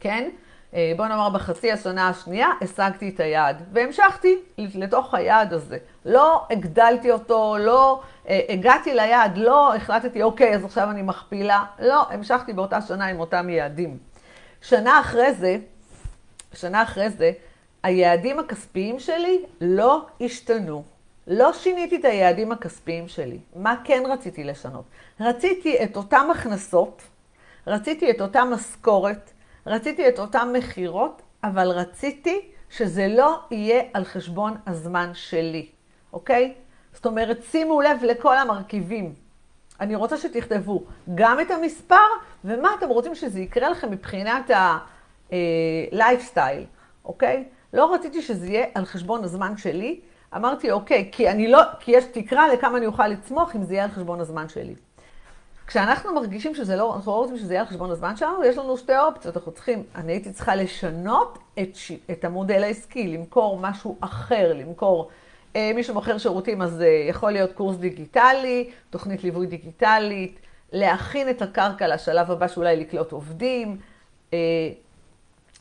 כן. 0.00 0.28
אה, 0.74 0.92
בוא 0.96 1.06
נאמר 1.06 1.28
בחצי 1.28 1.72
השנה 1.72 2.08
השנייה, 2.08 2.48
השגתי 2.60 3.08
את 3.08 3.20
היעד, 3.20 3.62
והמשכתי 3.72 4.36
לתוך 4.58 5.14
היעד 5.14 5.52
הזה. 5.52 5.78
לא 6.04 6.46
הגדלתי 6.50 7.10
אותו, 7.10 7.56
לא 7.58 8.02
הגעתי 8.26 8.94
ליעד, 8.94 9.38
לא 9.38 9.74
החלטתי, 9.74 10.22
אוקיי, 10.22 10.54
אז 10.54 10.64
עכשיו 10.64 10.90
אני 10.90 11.02
מכפילה. 11.02 11.64
לא, 11.78 12.06
המשכתי 12.10 12.52
באותה 12.52 12.80
שנה 12.80 13.06
עם 13.06 13.20
אותם 13.20 13.48
יעדים. 13.48 13.98
שנה 14.62 15.00
אחרי 15.00 15.34
זה, 15.34 15.56
שנה 16.54 16.82
אחרי 16.82 17.10
זה, 17.10 17.32
היעדים 17.82 18.38
הכספיים 18.38 18.98
שלי 18.98 19.42
לא 19.60 20.06
השתנו. 20.20 20.84
לא 21.26 21.52
שיניתי 21.52 21.96
את 21.96 22.04
היעדים 22.04 22.52
הכספיים 22.52 23.08
שלי. 23.08 23.38
מה 23.56 23.74
כן 23.84 24.02
רציתי 24.08 24.44
לשנות? 24.44 24.84
רציתי 25.20 25.84
את 25.84 25.96
אותן 25.96 26.26
הכנסות, 26.30 27.02
רציתי 27.66 28.10
את 28.10 28.20
אותה 28.20 28.44
משכורת, 28.44 29.30
רציתי 29.66 30.08
את 30.08 30.18
אותן 30.18 30.52
מכירות, 30.52 31.22
אבל 31.44 31.68
רציתי 31.68 32.40
שזה 32.70 33.08
לא 33.08 33.40
יהיה 33.50 33.82
על 33.94 34.04
חשבון 34.04 34.56
הזמן 34.66 35.10
שלי, 35.14 35.66
אוקיי? 36.12 36.54
זאת 36.96 37.06
אומרת, 37.06 37.38
שימו 37.50 37.80
לב 37.80 37.98
לכל 38.02 38.38
המרכיבים. 38.38 39.14
אני 39.80 39.94
רוצה 39.94 40.16
שתכתבו 40.16 40.84
גם 41.14 41.40
את 41.40 41.50
המספר 41.50 42.06
ומה 42.44 42.70
אתם 42.78 42.88
רוצים 42.88 43.14
שזה 43.14 43.40
יקרה 43.40 43.68
לכם 43.68 43.90
מבחינת 43.90 44.50
ה-lifestyle, 44.50 46.64
אוקיי? 47.04 47.44
לא 47.72 47.94
רציתי 47.94 48.22
שזה 48.22 48.46
יהיה 48.46 48.66
על 48.74 48.84
חשבון 48.84 49.24
הזמן 49.24 49.56
שלי. 49.56 50.00
אמרתי, 50.36 50.70
אוקיי, 50.70 51.08
כי 51.12 51.30
אני 51.30 51.48
לא, 51.48 51.60
כי 51.80 51.90
יש 51.90 52.04
תקרה 52.04 52.48
לכמה 52.48 52.78
אני 52.78 52.86
אוכל 52.86 53.08
לצמוח 53.08 53.56
אם 53.56 53.62
זה 53.62 53.74
יהיה 53.74 53.84
על 53.84 53.90
חשבון 53.90 54.20
הזמן 54.20 54.48
שלי. 54.48 54.74
כשאנחנו 55.66 56.14
מרגישים 56.14 56.54
שזה 56.54 56.76
לא, 56.76 56.96
אנחנו 56.96 57.12
לא 57.12 57.16
רוצים 57.16 57.38
שזה 57.38 57.54
יהיה 57.54 57.62
על 57.62 57.68
חשבון 57.68 57.90
הזמן 57.90 58.16
שלנו, 58.16 58.44
יש 58.44 58.58
לנו 58.58 58.76
שתי 58.76 58.98
אופציות. 58.98 59.36
אנחנו 59.36 59.52
צריכים, 59.52 59.82
אני 59.94 60.12
הייתי 60.12 60.32
צריכה 60.32 60.56
לשנות 60.56 61.38
את, 61.58 61.76
את 62.10 62.24
המודל 62.24 62.62
העסקי, 62.62 63.08
למכור 63.08 63.58
משהו 63.58 63.96
אחר, 64.00 64.52
למכור, 64.54 65.02
אה, 65.02 65.08
מי 65.74 65.82
שמוכר 65.82 66.18
שירותים 66.18 66.62
אז 66.62 66.82
אה, 66.82 66.86
יכול 67.08 67.32
להיות 67.32 67.52
קורס 67.52 67.76
דיגיטלי, 67.76 68.70
תוכנית 68.90 69.24
ליווי 69.24 69.46
דיגיטלית, 69.46 70.40
להכין 70.72 71.28
את 71.28 71.42
הקרקע 71.42 71.88
לשלב 71.88 72.30
הבא 72.30 72.48
שאולי 72.48 72.76
לקלוט 72.76 73.12
עובדים, 73.12 73.78
אה, 74.32 74.38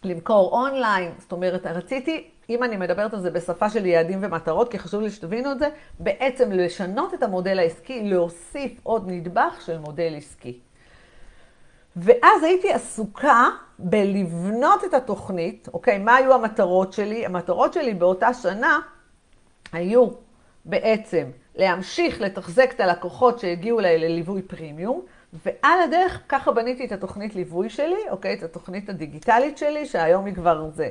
למכור 0.03 0.51
אונליין, 0.51 1.11
זאת 1.19 1.31
אומרת, 1.31 1.65
רציתי 1.65 2.27
אם 2.49 2.63
אני 2.63 2.77
מדברת 2.77 3.13
על 3.13 3.19
זה 3.19 3.31
בשפה 3.31 3.69
של 3.69 3.85
יעדים 3.85 4.19
ומטרות, 4.21 4.71
כי 4.71 4.79
חשוב 4.79 5.01
לי 5.01 5.09
שתבינו 5.09 5.51
את 5.51 5.59
זה, 5.59 5.69
בעצם 5.99 6.51
לשנות 6.51 7.13
את 7.13 7.23
המודל 7.23 7.59
העסקי, 7.59 8.03
להוסיף 8.03 8.71
עוד 8.83 9.03
נדבך 9.07 9.61
של 9.65 9.77
מודל 9.77 10.13
עסקי. 10.17 10.59
ואז 11.95 12.43
הייתי 12.43 12.73
עסוקה 12.73 13.49
בלבנות 13.79 14.83
את 14.83 14.93
התוכנית, 14.93 15.67
אוקיי, 15.73 15.97
מה 15.97 16.15
היו 16.15 16.33
המטרות 16.33 16.93
שלי? 16.93 17.25
המטרות 17.25 17.73
שלי 17.73 17.93
באותה 17.93 18.33
שנה 18.33 18.79
היו 19.75 20.07
בעצם 20.65 21.25
להמשיך 21.55 22.21
לתחזק 22.21 22.71
את 22.75 22.79
הלקוחות 22.79 23.39
שהגיעו 23.39 23.79
אליי 23.79 23.97
לליווי 23.97 24.41
פרימיום, 24.41 25.01
ועל 25.45 25.81
הדרך 25.83 26.21
ככה 26.29 26.51
בניתי 26.51 26.85
את 26.85 26.91
התוכנית 26.91 27.35
ליווי 27.35 27.69
שלי, 27.69 28.09
אוקיי, 28.09 28.33
את 28.33 28.43
התוכנית 28.43 28.89
הדיגיטלית 28.89 29.57
שלי, 29.57 29.85
שהיום 29.85 30.25
היא 30.25 30.35
כבר 30.35 30.69
זה. 30.69 30.89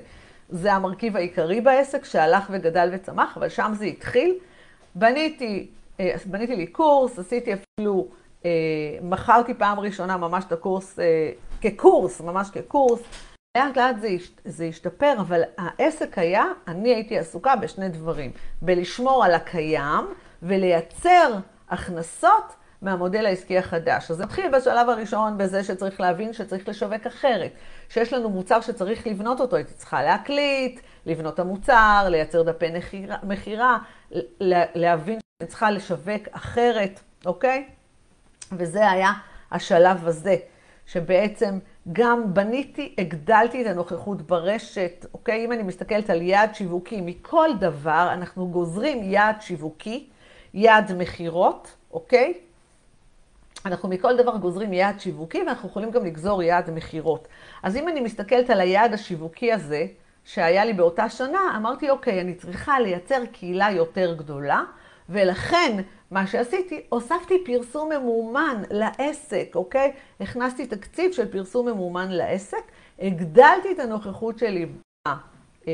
זה 0.48 0.72
המרכיב 0.72 1.16
העיקרי 1.16 1.60
בעסק 1.60 2.04
שהלך 2.04 2.46
וגדל 2.50 2.88
וצמח, 2.92 3.36
אבל 3.36 3.48
שם 3.48 3.72
זה 3.74 3.84
התחיל. 3.84 4.34
בניתי, 4.94 5.66
אה, 6.00 6.14
בניתי 6.26 6.56
לי 6.56 6.66
קורס, 6.66 7.18
עשיתי 7.18 7.52
אפילו, 7.54 8.06
אה, 8.44 8.50
מכרתי 9.02 9.54
פעם 9.54 9.80
ראשונה 9.80 10.16
ממש 10.16 10.44
את 10.44 10.52
הקורס 10.52 10.98
אה, 10.98 11.30
כקורס, 11.60 12.20
ממש 12.20 12.50
כקורס. 12.50 13.00
לאט 13.56 13.76
לאט 13.76 13.96
זה, 14.00 14.08
זה 14.44 14.64
השתפר, 14.64 15.14
אבל 15.18 15.42
העסק 15.58 16.18
היה, 16.18 16.44
אני 16.68 16.94
הייתי 16.94 17.18
עסוקה 17.18 17.56
בשני 17.56 17.88
דברים. 17.88 18.30
בלשמור 18.62 19.24
על 19.24 19.34
הקיים 19.34 20.04
ולייצר 20.42 21.34
הכנסות 21.70 22.54
מהמודל 22.82 23.26
העסקי 23.26 23.58
החדש. 23.58 24.10
אז 24.10 24.20
נתחיל 24.20 24.48
בשלב 24.56 24.88
הראשון 24.88 25.38
בזה 25.38 25.64
שצריך 25.64 26.00
להבין 26.00 26.32
שצריך 26.32 26.68
לשווק 26.68 27.06
אחרת. 27.06 27.52
שיש 27.88 28.12
לנו 28.12 28.30
מוצר 28.30 28.60
שצריך 28.60 29.06
לבנות 29.06 29.40
אותו, 29.40 29.56
הייתי 29.56 29.74
צריכה 29.74 30.02
להקליט, 30.02 30.80
לבנות 31.06 31.34
את 31.34 31.38
המוצר, 31.38 32.06
לייצר 32.08 32.42
דפי 32.42 32.66
מכירה, 33.22 33.78
להבין 34.74 35.18
שאני 35.40 35.48
צריכה 35.48 35.70
לשווק 35.70 36.22
אחרת, 36.30 37.00
אוקיי? 37.26 37.68
וזה 38.52 38.90
היה 38.90 39.12
השלב 39.52 40.08
הזה, 40.08 40.36
שבעצם 40.86 41.58
גם 41.92 42.34
בניתי, 42.34 42.94
הגדלתי 42.98 43.62
את 43.62 43.66
הנוכחות 43.66 44.22
ברשת, 44.22 45.06
אוקיי? 45.14 45.44
אם 45.44 45.52
אני 45.52 45.62
מסתכלת 45.62 46.10
על 46.10 46.22
יעד 46.22 46.54
שיווקי, 46.54 47.00
מכל 47.00 47.48
דבר 47.60 48.08
אנחנו 48.12 48.48
גוזרים 48.48 49.02
יעד 49.02 49.42
שיווקי, 49.42 50.06
יעד 50.54 50.92
מכירות, 50.92 51.76
אוקיי? 51.92 52.34
אנחנו 53.66 53.88
מכל 53.88 54.16
דבר 54.16 54.36
גוזרים 54.36 54.72
יעד 54.72 55.00
שיווקי 55.00 55.38
ואנחנו 55.38 55.68
יכולים 55.68 55.90
גם 55.90 56.04
לגזור 56.04 56.42
יעד 56.42 56.70
מכירות. 56.70 57.28
אז 57.62 57.76
אם 57.76 57.88
אני 57.88 58.00
מסתכלת 58.00 58.50
על 58.50 58.60
היעד 58.60 58.92
השיווקי 58.92 59.52
הזה, 59.52 59.86
שהיה 60.24 60.64
לי 60.64 60.72
באותה 60.72 61.08
שנה, 61.08 61.40
אמרתי, 61.56 61.90
אוקיי, 61.90 62.20
אני 62.20 62.34
צריכה 62.34 62.80
לייצר 62.80 63.26
קהילה 63.32 63.70
יותר 63.70 64.14
גדולה, 64.14 64.62
ולכן 65.08 65.82
מה 66.10 66.26
שעשיתי, 66.26 66.82
הוספתי 66.88 67.34
פרסום 67.44 67.92
ממומן 67.92 68.62
לעסק, 68.70 69.52
אוקיי? 69.54 69.92
הכנסתי 70.20 70.66
תקציב 70.66 71.12
של 71.12 71.32
פרסום 71.32 71.68
ממומן 71.68 72.08
לעסק, 72.10 72.62
הגדלתי 72.98 73.72
את 73.72 73.78
הנוכחות 73.78 74.38
שלי 74.38 74.66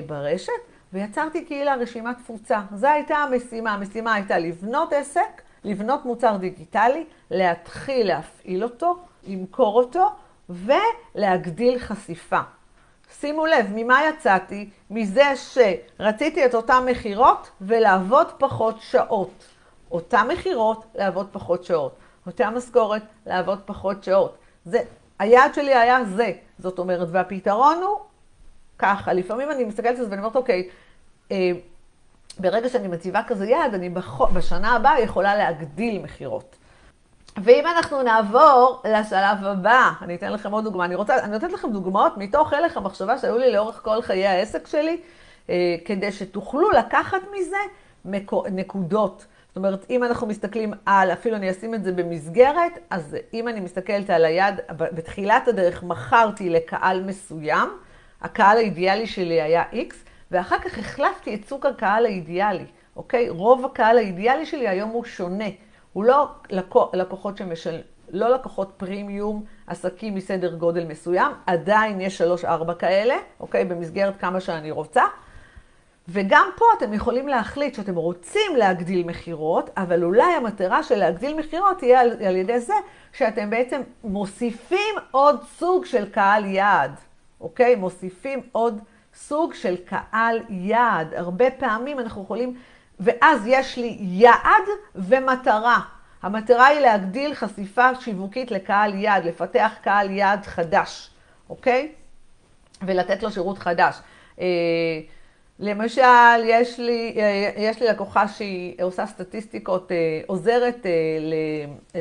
ברשת, 0.07 0.53
ויצרתי 0.93 1.45
קהילה 1.45 1.75
רשימת 1.75 2.17
תפוצה. 2.19 2.61
זו 2.75 2.87
הייתה 2.87 3.17
המשימה. 3.17 3.75
המשימה 3.75 4.15
הייתה 4.15 4.39
לבנות 4.39 4.93
עסק, 4.93 5.43
לבנות 5.65 6.05
מוצר 6.05 6.37
דיגיטלי, 6.37 7.05
להתחיל 7.31 8.07
להפעיל 8.07 8.65
אותו, 8.65 8.99
למכור 9.27 9.83
אותו 9.83 10.09
ולהגדיל 10.49 11.79
חשיפה. 11.79 12.41
שימו 13.11 13.47
לב, 13.47 13.67
ממה 13.75 14.01
יצאתי? 14.09 14.71
מזה 14.91 15.33
שרציתי 15.37 16.47
את 16.47 16.55
אותן 16.55 16.85
מכירות 16.87 17.51
ולעבוד 17.61 18.27
פחות 18.39 18.77
שעות. 18.81 19.45
אותן 19.91 20.27
מכירות, 20.29 20.85
לעבוד 20.95 21.29
פחות 21.33 21.65
שעות. 21.65 21.97
אותה 22.27 22.51
משכורת, 22.51 23.03
לעבוד 23.27 23.61
פחות 23.67 24.05
שעות. 24.05 24.37
זה, 24.65 24.79
היעד 25.19 25.55
שלי 25.55 25.75
היה 25.75 26.05
זה. 26.05 26.33
זאת 26.59 26.79
אומרת, 26.79 27.09
והפתרון 27.11 27.83
הוא 27.83 27.99
ככה. 28.79 29.13
לפעמים 29.13 29.51
אני 29.51 29.65
מסתכלת 29.65 29.99
על 29.99 30.05
זה 30.05 30.11
ואני 30.11 30.21
אומרת, 30.21 30.37
אוקיי, 30.37 30.69
אה, 31.33 31.51
ברגע 32.39 32.69
שאני 32.69 32.89
מציבה 32.89 33.23
כזה 33.27 33.47
יעד, 33.47 33.75
אני 33.75 33.89
בח... 33.89 34.21
בשנה 34.21 34.77
הבאה 34.77 35.01
יכולה 35.01 35.37
להגדיל 35.37 36.03
מכירות. 36.03 36.57
ואם 37.37 37.67
אנחנו 37.67 38.03
נעבור 38.03 38.83
לשלב 38.85 39.45
הבא, 39.45 39.91
אני 40.03 40.15
אתן 40.15 40.33
לכם 40.33 40.53
עוד 40.53 40.65
דוגמה. 40.65 40.85
אני 40.85 40.95
רוצה, 40.95 41.19
אני 41.19 41.33
נותנת 41.33 41.53
לכם 41.53 41.73
דוגמאות 41.73 42.17
מתוך 42.17 42.53
הלך 42.53 42.77
המחשבה 42.77 43.19
שהיו 43.19 43.39
לי 43.39 43.53
לאורך 43.53 43.81
כל 43.85 44.03
חיי 44.03 44.27
העסק 44.27 44.67
שלי, 44.67 45.01
אה, 45.51 45.77
כדי 45.85 46.13
שתוכלו 46.13 46.71
לקחת 46.71 47.21
מזה 47.33 47.57
נקודות. 48.51 49.27
זאת 49.49 49.57
אומרת, 49.57 49.87
אם 49.91 50.05
אנחנו 50.05 50.27
מסתכלים 50.27 50.73
על, 50.87 51.13
אפילו 51.13 51.37
אני 51.37 51.51
אשים 51.51 51.75
את 51.75 51.85
זה 51.85 51.93
במסגרת, 51.93 52.73
אז 52.91 53.17
אם 53.35 53.49
אני 53.49 53.61
מסתכלת 53.61 54.11
על 54.11 54.25
היד, 54.25 54.55
בתחילת 54.71 55.49
הדרך 55.49 55.83
מכרתי 55.83 56.51
לקהל 56.51 57.03
מסוים, 57.03 57.69
הקהל 58.21 58.57
האידיאלי 58.57 59.07
שלי 59.07 59.43
היה 59.43 59.65
X, 59.73 59.95
ואחר 60.31 60.59
כך 60.59 60.79
החלפתי 60.79 61.35
את 61.35 61.49
סוג 61.49 61.67
הקהל 61.67 62.07
האידיאלי, 62.07 62.67
אוקיי? 62.97 63.29
רוב 63.29 63.65
הקהל 63.65 63.99
האידיאלי 63.99 64.47
שלי 64.47 64.69
היום 64.69 64.91
הוא 64.91 65.05
שונה. 65.05 65.49
הוא 65.93 66.05
לא 66.05 66.29
לקוח, 66.51 66.95
לקוחות 66.95 67.37
שמשל... 67.37 67.81
לא 68.13 68.29
לקוחות 68.29 68.73
פרימיום, 68.77 69.45
עסקים 69.67 70.15
מסדר 70.15 70.55
גודל 70.55 70.85
מסוים, 70.85 71.33
עדיין 71.47 72.01
יש 72.01 72.23
3-4 72.23 72.75
כאלה, 72.79 73.15
אוקיי? 73.41 73.65
במסגרת 73.65 74.21
כמה 74.21 74.41
שאני 74.41 74.71
רוצה. 74.71 75.03
וגם 76.09 76.47
פה 76.57 76.65
אתם 76.79 76.93
יכולים 76.93 77.29
להחליט 77.29 77.75
שאתם 77.75 77.95
רוצים 77.95 78.57
להגדיל 78.57 79.07
מכירות, 79.07 79.71
אבל 79.77 80.05
אולי 80.05 80.33
המטרה 80.33 80.83
של 80.83 80.95
להגדיל 80.99 81.37
מכירות 81.39 81.79
תהיה 81.79 82.01
על, 82.01 82.11
על 82.27 82.37
ידי 82.37 82.61
זה 82.61 82.75
שאתם 83.13 83.51
בעצם 83.51 83.81
מוסיפים 84.05 84.95
עוד 85.11 85.37
סוג 85.59 85.85
של 85.85 86.09
קהל 86.09 86.45
יעד, 86.45 86.95
אוקיי? 87.41 87.75
מוסיפים 87.75 88.41
עוד 88.53 88.81
סוג 89.15 89.55
של 89.55 89.77
קהל 89.77 90.41
יעד. 90.49 91.15
הרבה 91.15 91.51
פעמים 91.51 91.99
אנחנו 92.01 92.23
יכולים, 92.23 92.57
ואז 93.01 93.47
יש 93.47 93.77
לי 93.77 93.97
יעד 94.01 94.65
ומטרה. 94.95 95.81
המטרה 96.23 96.67
היא 96.67 96.81
להגדיל 96.81 97.35
חשיפה 97.35 97.95
שיווקית 98.01 98.51
לקהל 98.51 98.95
יעד, 98.95 99.25
לפתח 99.25 99.73
קהל 99.83 100.11
יעד 100.11 100.47
חדש, 100.47 101.11
אוקיי? 101.51 101.93
ולתת 102.83 103.23
לו 103.23 103.31
שירות 103.31 103.59
חדש. 103.59 103.97
אה, 104.41 104.47
למשל, 105.59 106.03
יש 106.45 106.79
לי, 106.79 107.17
יש 107.57 107.81
לי 107.81 107.87
לקוחה 107.89 108.29
שהיא 108.29 108.83
עושה 108.83 109.07
סטטיסטיקות, 109.07 109.93
אה, 109.93 110.21
עוזרת 110.27 110.87
אה, 110.87 112.01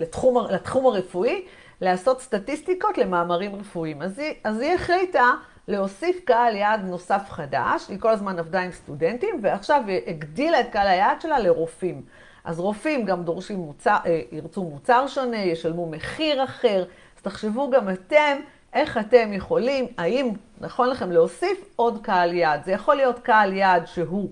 לתחום, 0.00 0.46
לתחום 0.50 0.86
הרפואי, 0.86 1.44
לעשות 1.80 2.20
סטטיסטיקות 2.20 2.98
למאמרים 2.98 3.54
רפואיים. 3.54 4.02
אז 4.02 4.18
היא, 4.18 4.34
אז 4.44 4.60
היא 4.60 4.74
החליטה 4.74 5.30
להוסיף 5.68 6.20
קהל 6.24 6.56
יעד 6.56 6.84
נוסף 6.84 7.22
חדש, 7.28 7.88
היא 7.88 8.00
כל 8.00 8.10
הזמן 8.10 8.38
עבדה 8.38 8.60
עם 8.60 8.72
סטודנטים, 8.72 9.40
ועכשיו 9.42 9.82
היא 9.86 10.00
הגדילה 10.06 10.60
את 10.60 10.70
קהל 10.72 10.86
היעד 10.86 11.20
שלה 11.20 11.38
לרופאים. 11.38 12.02
אז 12.44 12.60
רופאים 12.60 13.04
גם 13.04 13.24
דורשים 13.24 13.58
מוצר, 13.58 13.96
אה, 14.06 14.20
ירצו 14.32 14.64
מוצר 14.64 15.06
שונה, 15.06 15.36
ישלמו 15.36 15.86
מחיר 15.90 16.44
אחר, 16.44 16.84
אז 17.16 17.22
תחשבו 17.22 17.70
גם 17.70 17.90
אתם 17.90 18.36
איך 18.72 18.98
אתם 18.98 19.32
יכולים, 19.32 19.86
האם 19.98 20.30
נכון 20.60 20.88
לכם 20.88 21.12
להוסיף 21.12 21.64
עוד 21.76 21.98
קהל 22.02 22.34
יעד. 22.34 22.64
זה 22.64 22.72
יכול 22.72 22.96
להיות 22.96 23.18
קהל 23.18 23.52
יעד 23.52 23.86
שהוא 23.86 24.30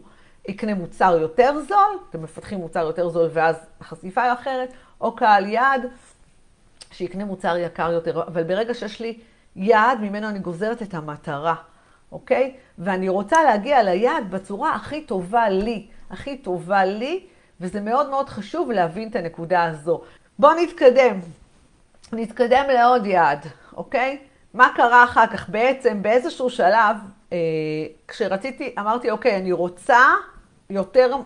יקנה 0.48 0.74
מוצר 0.74 1.18
יותר 1.20 1.52
זול, 1.68 1.98
אתם 2.10 2.22
מפתחים 2.22 2.58
מוצר 2.58 2.80
יותר 2.80 3.08
זול 3.08 3.28
ואז 3.32 3.56
החשיפה 3.80 4.22
היא 4.22 4.32
אחרת, 4.32 4.72
או 5.00 5.16
קהל 5.16 5.46
יעד 5.46 5.86
שיקנה 6.90 7.24
מוצר 7.24 7.56
יקר 7.56 7.92
יותר. 7.92 8.22
אבל 8.22 8.42
ברגע 8.42 8.74
שיש 8.74 9.00
לי 9.00 9.18
יעד, 9.60 10.00
ממנו 10.00 10.28
אני 10.28 10.38
גוזרת 10.38 10.82
את 10.82 10.94
המטרה, 10.94 11.54
אוקיי? 12.12 12.56
ואני 12.78 13.08
רוצה 13.08 13.42
להגיע 13.42 13.82
ליעד 13.82 14.30
בצורה 14.30 14.74
הכי 14.74 15.00
טובה 15.00 15.48
לי, 15.48 15.86
הכי 16.10 16.36
טובה 16.36 16.84
לי, 16.84 17.26
וזה 17.60 17.80
מאוד 17.80 18.10
מאוד 18.10 18.28
חשוב 18.28 18.70
להבין 18.70 19.08
את 19.08 19.16
הנקודה 19.16 19.64
הזו. 19.64 20.00
בואו 20.38 20.52
נתקדם. 20.62 21.20
נתקדם 22.12 22.64
לעוד 22.68 23.06
יעד, 23.06 23.46
אוקיי? 23.76 24.18
מה 24.54 24.68
קרה 24.76 25.04
אחר 25.04 25.26
כך? 25.26 25.48
בעצם 25.48 26.02
באיזשהו 26.02 26.50
שלב, 26.50 26.96
אה, 27.32 27.38
כשרציתי, 28.08 28.74
אמרתי, 28.78 29.10
אוקיי, 29.10 29.36
אני 29.36 29.52
רוצה 29.52 30.04
יותר 30.70 31.16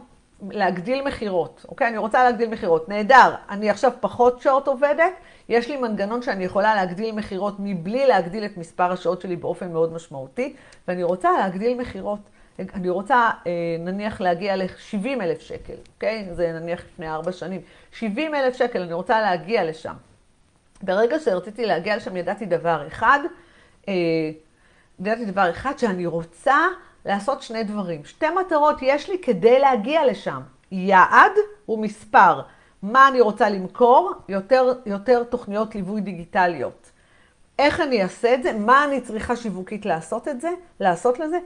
להגדיל 0.51 1.03
מכירות, 1.03 1.67
אוקיי? 1.69 1.89
אני 1.89 1.99
רוצה 1.99 2.25
להגדיל 2.25 2.49
מכירות. 2.49 2.89
נהדר, 2.89 3.35
אני 3.49 3.71
עכשיו 3.71 3.93
פחות 4.01 4.41
שעות 4.41 4.69
עובדת, 4.69 5.13
יש 5.49 5.69
לי 5.69 5.77
מנגנון 5.77 6.23
שאני 6.23 6.45
יכולה 6.45 6.75
להגדיל 6.75 7.15
מכירות 7.15 7.55
מבלי 7.59 8.07
להגדיל 8.07 8.45
את 8.45 8.57
מספר 8.57 8.93
השעות 8.93 9.21
שלי 9.21 9.37
באופן 9.37 9.73
מאוד 9.73 9.93
משמעותי, 9.93 10.57
ואני 10.89 11.03
רוצה 11.03 11.33
להגדיל 11.33 11.79
מכירות. 11.79 12.19
אני 12.59 12.89
רוצה 12.89 13.31
אה, 13.47 13.53
נניח 13.79 14.21
להגיע 14.21 14.57
ל-70 14.57 15.07
אלף 15.07 15.41
שקל, 15.41 15.75
אוקיי? 15.95 16.29
זה 16.33 16.53
נניח 16.53 16.81
לפני 16.81 17.09
ארבע 17.09 17.33
שנים. 17.33 17.61
70 17.93 18.35
אלף 18.35 18.57
שקל, 18.57 18.83
אני 18.83 18.93
רוצה 18.93 19.21
להגיע 19.21 19.65
לשם. 19.65 19.95
ברגע 20.83 21.19
שרציתי 21.19 21.67
להגיע 21.67 21.97
לשם 21.97 22.17
ידעתי 22.17 22.47
דבר 22.47 22.87
אחד, 22.87 23.21
אה, 23.89 23.95
ידעתי 25.01 25.25
דבר 25.25 25.51
אחד 25.51 25.79
שאני 25.79 26.07
רוצה 26.07 26.57
לעשות 27.05 27.43
שני 27.43 27.64
דברים. 27.64 28.05
שתי 28.05 28.27
מטרות 28.40 28.77
יש 28.83 29.11
לי 29.11 29.19
כדי 29.19 29.59
להגיע 29.59 30.07
לשם. 30.07 30.40
יעד 30.73 31.33
ומספר. 31.69 32.40
מה 32.83 33.09
אני 33.09 33.21
רוצה 33.21 33.49
למכור? 33.49 34.12
יותר, 34.29 34.73
יותר 34.87 35.25
תוכניות 35.25 35.75
ליווי 35.75 36.01
דיגיטליות. 36.01 36.90
איך 37.59 37.81
אני 37.81 38.03
אעשה 38.03 38.35
את 38.35 38.43
זה? 38.43 38.53
מה 38.53 38.85
אני 38.85 39.01
צריכה 39.01 39.37
שיווקית 39.37 39.87
לעשות 39.87 40.29
את 40.29 40.40
זה? 40.40 40.51
לעשות 40.81 41.19
לזה? 41.19 41.38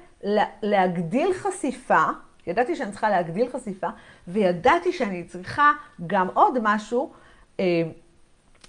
להגדיל 0.63 1.33
חשיפה. 1.35 2.03
ידעתי 2.47 2.77
שאני 2.77 2.91
צריכה 2.91 3.11
להגדיל 3.11 3.49
חשיפה, 3.53 3.89
וידעתי 4.29 4.93
שאני 4.93 5.25
צריכה 5.25 5.73
גם 6.07 6.29
עוד 6.35 6.59
משהו. 6.63 7.13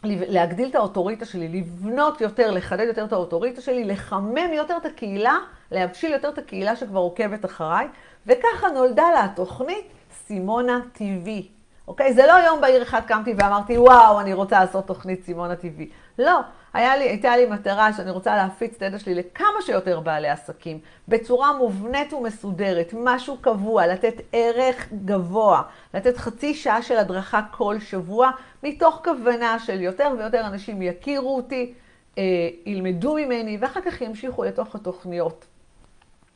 להגדיל 0.04 0.70
את 0.70 0.76
האוטוריטה 0.76 1.26
שלי, 1.26 1.48
לבנות 1.48 2.22
יותר, 2.22 2.52
לחדד 2.52 2.88
יותר 2.88 3.06
את 3.06 3.14
האוטוריטה 3.14 3.62
שלי, 3.62 3.84
לחמם 3.86 4.54
יותר 4.54 4.78
את 4.78 4.86
הקהילה, 4.86 5.38
להבשיל 5.72 6.12
יותר 6.12 6.30
את 6.30 6.38
הקהילה 6.38 6.76
שכבר 6.76 7.00
עוקבת 7.00 7.46
אחריי, 7.46 7.88
וככה 8.28 8.68
נולדה 8.74 9.04
לה 9.14 9.24
התוכנית 9.26 9.86
סימונה 10.12 10.80
TV. 10.96 11.59
אוקיי? 11.90 12.14
זה 12.14 12.26
לא 12.28 12.34
יום 12.34 12.62
בהיר 12.62 12.84
אחד 12.84 13.02
קמתי 13.08 13.34
ואמרתי, 13.38 13.78
וואו, 13.78 14.20
אני 14.20 14.34
רוצה 14.34 14.60
לעשות 14.60 14.88
תוכנית 14.88 15.24
סימונה 15.26 15.54
TV. 15.54 15.84
לא, 16.20 16.40
היה 16.74 16.98
לי, 16.98 17.04
הייתה 17.04 17.38
לי 17.38 17.46
מטרה 17.46 17.94
שאני 17.94 18.12
רוצה 18.12 18.36
להפיץ 18.36 18.76
את 18.76 18.82
הידע 18.82 19.00
שלי 19.00 19.16
לכמה 19.16 19.62
שיותר 19.62 20.00
בעלי 20.00 20.30
עסקים, 20.30 20.80
בצורה 21.08 21.58
מובנית 21.58 22.14
ומסודרת, 22.14 22.94
משהו 22.98 23.38
קבוע, 23.42 23.88
לתת 23.88 24.14
ערך 24.32 24.88
גבוה, 25.06 25.62
לתת 25.94 26.18
חצי 26.18 26.54
שעה 26.54 26.82
של 26.82 26.98
הדרכה 26.98 27.42
כל 27.52 27.80
שבוע, 27.80 28.32
מתוך 28.64 29.02
כוונה 29.04 29.60
של 29.60 29.82
יותר 29.82 30.12
ויותר 30.18 30.48
אנשים 30.48 30.82
יכירו 30.82 31.36
אותי, 31.36 31.74
אה, 32.18 32.24
ילמדו 32.66 33.16
ממני, 33.16 33.58
ואחר 33.62 33.82
כך 33.82 34.02
ימשיכו 34.02 34.44
לתוך 34.44 34.76
התוכניות, 34.76 35.46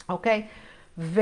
אוקיי? 0.09 0.45
ו... 0.97 1.21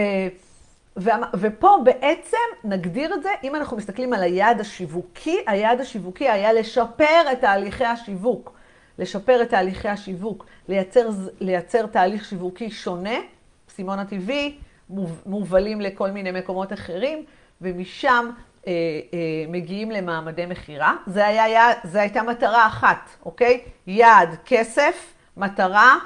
ופה 1.33 1.77
בעצם 1.83 2.37
נגדיר 2.63 3.13
את 3.13 3.23
זה, 3.23 3.29
אם 3.43 3.55
אנחנו 3.55 3.77
מסתכלים 3.77 4.13
על 4.13 4.23
היעד 4.23 4.59
השיווקי, 4.59 5.37
היעד 5.47 5.79
השיווקי 5.79 6.29
היה 6.29 6.53
לשפר 6.53 7.21
את 7.31 7.41
תהליכי 7.41 7.85
השיווק. 7.85 8.61
לשפר 8.99 9.41
את 9.41 9.49
תהליכי 9.49 9.89
השיווק, 9.89 10.45
לייצר, 10.67 11.09
לייצר 11.39 11.85
תהליך 11.85 12.25
שיווקי 12.25 12.71
שונה, 12.71 13.15
סימון 13.69 13.99
הטבעי, 13.99 14.57
מובלים 15.25 15.81
לכל 15.81 16.11
מיני 16.11 16.31
מקומות 16.31 16.73
אחרים, 16.73 17.25
ומשם 17.61 18.29
אה, 18.67 18.71
אה, 19.13 19.17
מגיעים 19.47 19.91
למעמדי 19.91 20.45
מכירה. 20.45 20.95
זו 21.83 21.99
הייתה 21.99 22.23
מטרה 22.23 22.67
אחת, 22.67 23.09
אוקיי? 23.25 23.61
יעד 23.87 24.29
כסף, 24.45 25.13
מטרה 25.37 25.97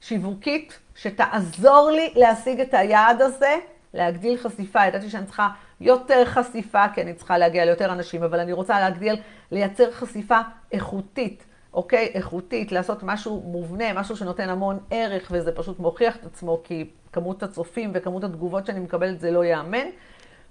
שיווקית 0.00 0.78
שתעזור 0.94 1.90
לי 1.90 2.12
להשיג 2.16 2.60
את 2.60 2.74
היעד 2.74 3.22
הזה, 3.22 3.56
להגדיל 3.94 4.36
חשיפה. 4.36 4.86
ידעתי 4.86 5.10
שאני 5.10 5.26
צריכה 5.26 5.48
יותר 5.80 6.24
חשיפה, 6.24 6.84
כי 6.94 7.02
אני 7.02 7.14
צריכה 7.14 7.38
להגיע 7.38 7.64
ליותר 7.64 7.92
אנשים, 7.92 8.22
אבל 8.22 8.40
אני 8.40 8.52
רוצה 8.52 8.80
להגדיל, 8.80 9.16
לייצר 9.50 9.92
חשיפה 9.92 10.38
איכותית. 10.72 11.44
אוקיי, 11.74 12.10
איכותית, 12.14 12.72
לעשות 12.72 13.02
משהו 13.02 13.42
מובנה, 13.44 13.92
משהו 13.92 14.16
שנותן 14.16 14.48
המון 14.48 14.78
ערך, 14.90 15.28
וזה 15.30 15.52
פשוט 15.52 15.78
מוכיח 15.78 16.16
את 16.16 16.26
עצמו, 16.26 16.60
כי 16.64 16.90
כמות 17.12 17.42
הצופים 17.42 17.90
וכמות 17.94 18.24
התגובות 18.24 18.66
שאני 18.66 18.80
מקבלת 18.80 19.20
זה 19.20 19.30
לא 19.30 19.44
ייאמן. 19.44 19.86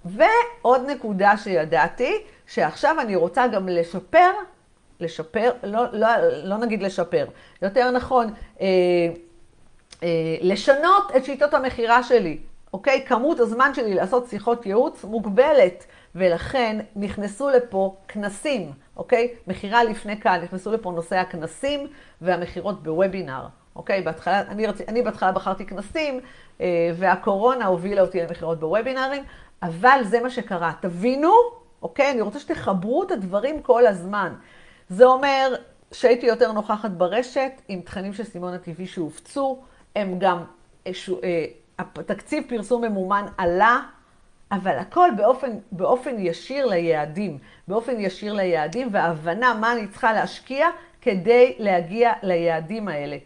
ועוד 0.06 0.82
נקודה 0.88 1.38
שידעתי, 1.38 2.14
שעכשיו 2.48 3.02
אני 3.02 3.16
רוצה 3.16 3.48
גם 3.48 3.70
לשפר, 3.70 4.32
לשפר, 5.00 5.52
לא, 5.64 5.84
לא, 5.94 6.08
לא 6.44 6.58
נגיד 6.58 6.84
לשפר, 6.84 7.26
יותר 7.62 7.92
נכון, 7.92 8.34
אה, 8.62 8.68
אה, 10.04 10.36
לשנות 10.42 11.12
את 11.18 11.26
שיטות 11.26 11.54
המכירה 11.54 12.04
שלי, 12.04 12.38
אוקיי? 12.74 13.06
כמות 13.08 13.40
הזמן 13.40 13.74
שלי 13.74 13.94
לעשות 13.94 14.30
שיחות 14.30 14.66
ייעוץ 14.66 15.04
מוגבלת, 15.04 15.86
ולכן 16.16 16.80
נכנסו 16.96 17.50
לפה 17.50 17.96
כנסים. 18.08 18.72
אוקיי? 18.98 19.34
מכירה 19.48 19.84
לפני 19.84 20.16
קהל, 20.16 20.42
נכנסו 20.42 20.72
לפה 20.72 20.92
נושא 20.92 21.16
הכנסים 21.16 21.88
והמכירות 22.22 22.84
בוובינר, 22.84 23.48
אוקיי? 23.76 24.02
בהתחלה, 24.02 24.42
אני, 24.42 24.68
רצ... 24.68 24.82
אני 24.88 25.02
בהתחלה 25.02 25.32
בחרתי 25.32 25.66
כנסים, 25.66 26.20
אה, 26.62 26.92
והקורונה 26.96 27.66
הובילה 27.66 28.02
אותי 28.02 28.22
למכירות 28.22 28.60
בוובינרים, 28.60 29.24
אבל 29.64 30.00
זה 30.04 30.22
מה 30.22 30.30
שקרה. 30.30 30.72
תבינו, 30.82 31.34
אוקיי? 31.82 32.12
אני 32.12 32.22
רוצה 32.22 32.40
שתחברו 32.40 33.04
את 33.04 33.12
הדברים 33.12 33.62
כל 33.62 33.88
הזמן. 33.88 34.34
זה 34.90 35.06
אומר 35.06 35.56
שהייתי 35.92 36.26
יותר 36.26 36.52
נוכחת 36.52 36.92
ברשת 36.92 37.52
עם 37.68 37.82
תכנים 37.82 38.14
של 38.14 38.24
סימון 38.24 38.54
הטבעי 38.54 38.88
שהופצו, 38.88 39.60
הם 39.96 40.20
גם, 40.20 40.44
אה, 40.88 41.46
התקציב 41.80 42.44
פרסום 42.48 42.84
ממומן 42.84 43.26
עלה, 43.38 43.80
אבל 44.52 44.78
הכל 44.78 45.10
באופן, 45.18 45.58
באופן 45.72 46.16
ישיר 46.20 46.66
ליעדים, 46.66 47.38
באופן 47.68 48.00
ישיר 48.00 48.34
ליעדים, 48.34 48.88
והבנה 48.92 49.54
מה 49.54 49.72
אני 49.72 49.88
צריכה 49.88 50.14
להשקיע 50.14 50.68
כדי 51.02 51.56
להגיע 51.60 52.14
ליעדים 52.24 52.88
האלה. 52.88 53.18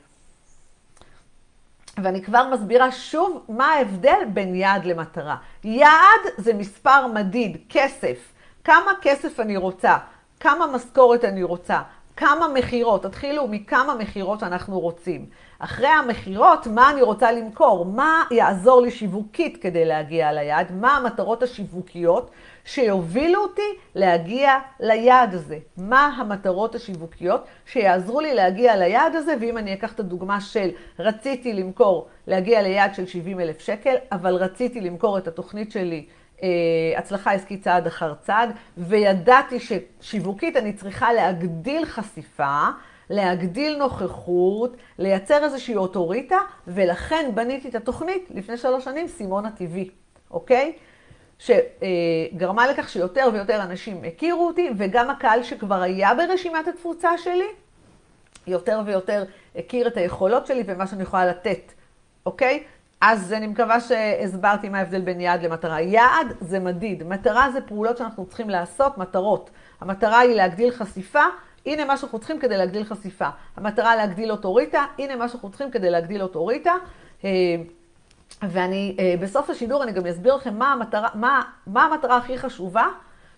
ואני 1.98 2.24
כבר 2.24 2.50
מסבירה 2.54 2.92
שוב 2.92 3.46
מה 3.50 3.66
ההבדל 3.66 4.26
בין 4.34 4.56
יעד 4.56 4.86
למטרה. 4.86 5.36
יעד 5.64 6.22
זה 6.38 6.54
מספר 6.54 7.08
מדיד, 7.08 7.58
כסף. 7.70 8.34
כמה 8.64 8.92
כסף 9.02 9.40
אני 9.40 9.58
רוצה? 9.58 9.98
כמה 10.40 10.68
משכורת 10.68 11.26
אני 11.26 11.44
רוצה, 11.44 11.82
כמה 12.18 12.48
מכירות, 12.48 13.04
תתחילו 13.04 13.48
מכמה 13.48 13.96
מכירות 13.96 14.40
שאנחנו 14.40 14.80
רוצים. 14.80 15.26
אחרי 15.60 15.88
המכירות, 15.88 16.68
מה 16.68 16.92
אני 16.92 17.02
רוצה 17.02 17.32
למכור, 17.32 17.86
מה 17.86 18.24
יעזור 18.32 18.82
לי 18.82 18.92
שיווקית 18.92 19.58
כדי 19.62 19.86
להגיע 19.86 20.32
ליעד, 20.32 20.72
מה 20.72 20.98
המטרות 20.98 21.44
השיווקיות 21.44 22.32
שיובילו 22.66 23.42
אותי 23.42 23.62
להגיע 23.96 24.60
ליעד 24.80 25.34
הזה. 25.34 25.58
מה 25.78 26.06
המטרות 26.06 26.76
השיווקיות 26.76 27.46
שיעזרו 27.66 28.22
לי 28.22 28.34
להגיע 28.34 28.76
ליעד 28.78 29.16
הזה, 29.16 29.36
ואם 29.40 29.58
אני 29.58 29.74
אקח 29.74 29.94
את 29.94 30.00
הדוגמה 30.00 30.42
של 30.42 30.70
רציתי 31.00 31.54
למכור, 31.54 32.08
להגיע 32.28 32.62
ליעד 32.62 32.96
של 32.96 33.06
70 33.06 33.40
אלף 33.40 33.60
שקל, 33.60 33.96
אבל 34.12 34.36
רציתי 34.36 34.82
למכור 34.82 35.18
את 35.18 35.28
התוכנית 35.28 35.72
שלי 35.72 36.06
הצלחה 36.98 37.32
עסקית 37.32 37.64
צעד 37.64 37.88
אחר 37.88 38.14
צעד, 38.14 38.50
וידעתי 38.78 39.58
ששיווקית 39.60 40.58
אני 40.58 40.74
צריכה 40.74 41.14
להגדיל 41.14 41.86
חשיפה, 41.86 42.62
להגדיל 43.10 43.78
נוכחות, 43.78 44.78
לייצר 45.00 45.44
איזושהי 45.44 45.76
אוטוריטה, 45.76 46.38
ולכן 46.68 47.32
בניתי 47.34 47.70
את 47.70 47.76
התוכנית 47.76 48.28
לפני 48.36 48.58
שלוש 48.58 48.84
שנים, 48.84 49.08
סימון 49.08 49.46
הטבעי, 49.46 49.90
אוקיי? 50.32 50.74
שגרמה 51.40 52.68
לכך 52.68 52.90
שיותר 52.90 53.30
ויותר 53.34 53.62
אנשים 53.62 54.04
הכירו 54.08 54.48
אותי, 54.48 54.70
וגם 54.78 55.10
הקהל 55.10 55.44
שכבר 55.44 55.82
היה 55.82 56.14
ברשימת 56.14 56.68
התפוצה 56.68 57.18
שלי, 57.18 57.48
יותר 58.48 58.82
ויותר 58.86 59.24
הכיר 59.56 59.88
את 59.88 59.98
היכולות 59.98 60.48
שלי 60.48 60.64
ומה 60.66 60.88
שאני 60.88 61.04
יכולה 61.04 61.26
לתת, 61.26 61.72
אוקיי? 62.26 62.64
אז 63.06 63.34
אני 63.34 63.48
מקווה 63.48 63.80
שהסברתי 63.80 64.70
מה 64.70 64.78
ההבדל 64.78 65.02
בין 65.02 65.22
יעד 65.22 65.44
למטרה. 65.46 65.82
יעד 65.82 66.34
זה 66.42 66.60
מדיד, 66.60 67.04
מטרה 67.04 67.50
זה 67.52 67.62
פעולות 67.62 67.98
שאנחנו 67.98 68.26
צריכים 68.26 68.50
לעשות, 68.50 68.98
מטרות. 68.98 69.50
המטרה 69.82 70.20
היא 70.20 70.36
להגדיל 70.36 70.72
חשיפה, 70.72 71.24
הנה 71.66 71.86
מה 71.86 71.98
שאנחנו 71.98 72.20
צריכים 72.20 72.40
כדי 72.40 72.58
להגדיל 72.58 72.84
חשיפה. 72.84 73.28
המטרה 73.58 73.96
להגדיל 73.96 74.32
אוטוריטה, 74.32 74.86
הנה 75.00 75.16
מה 75.16 75.30
שאנחנו 75.30 75.50
צריכים 75.50 75.72
כדי 75.72 75.90
להגדיל 75.90 76.22
אוטוריטה. 76.22 76.74
אה, 77.24 77.30
ואני, 78.42 78.96
אה, 79.00 79.16
בסוף 79.20 79.50
השידור 79.50 79.84
אני 79.84 79.92
גם 79.92 80.06
אסביר 80.06 80.36
לכם 80.36 80.56
מה 80.58 80.72
המטרה, 80.72 81.10
מה, 81.14 81.42
מה 81.68 81.84
המטרה 81.86 82.18
הכי 82.18 82.38
חשובה 82.38 82.88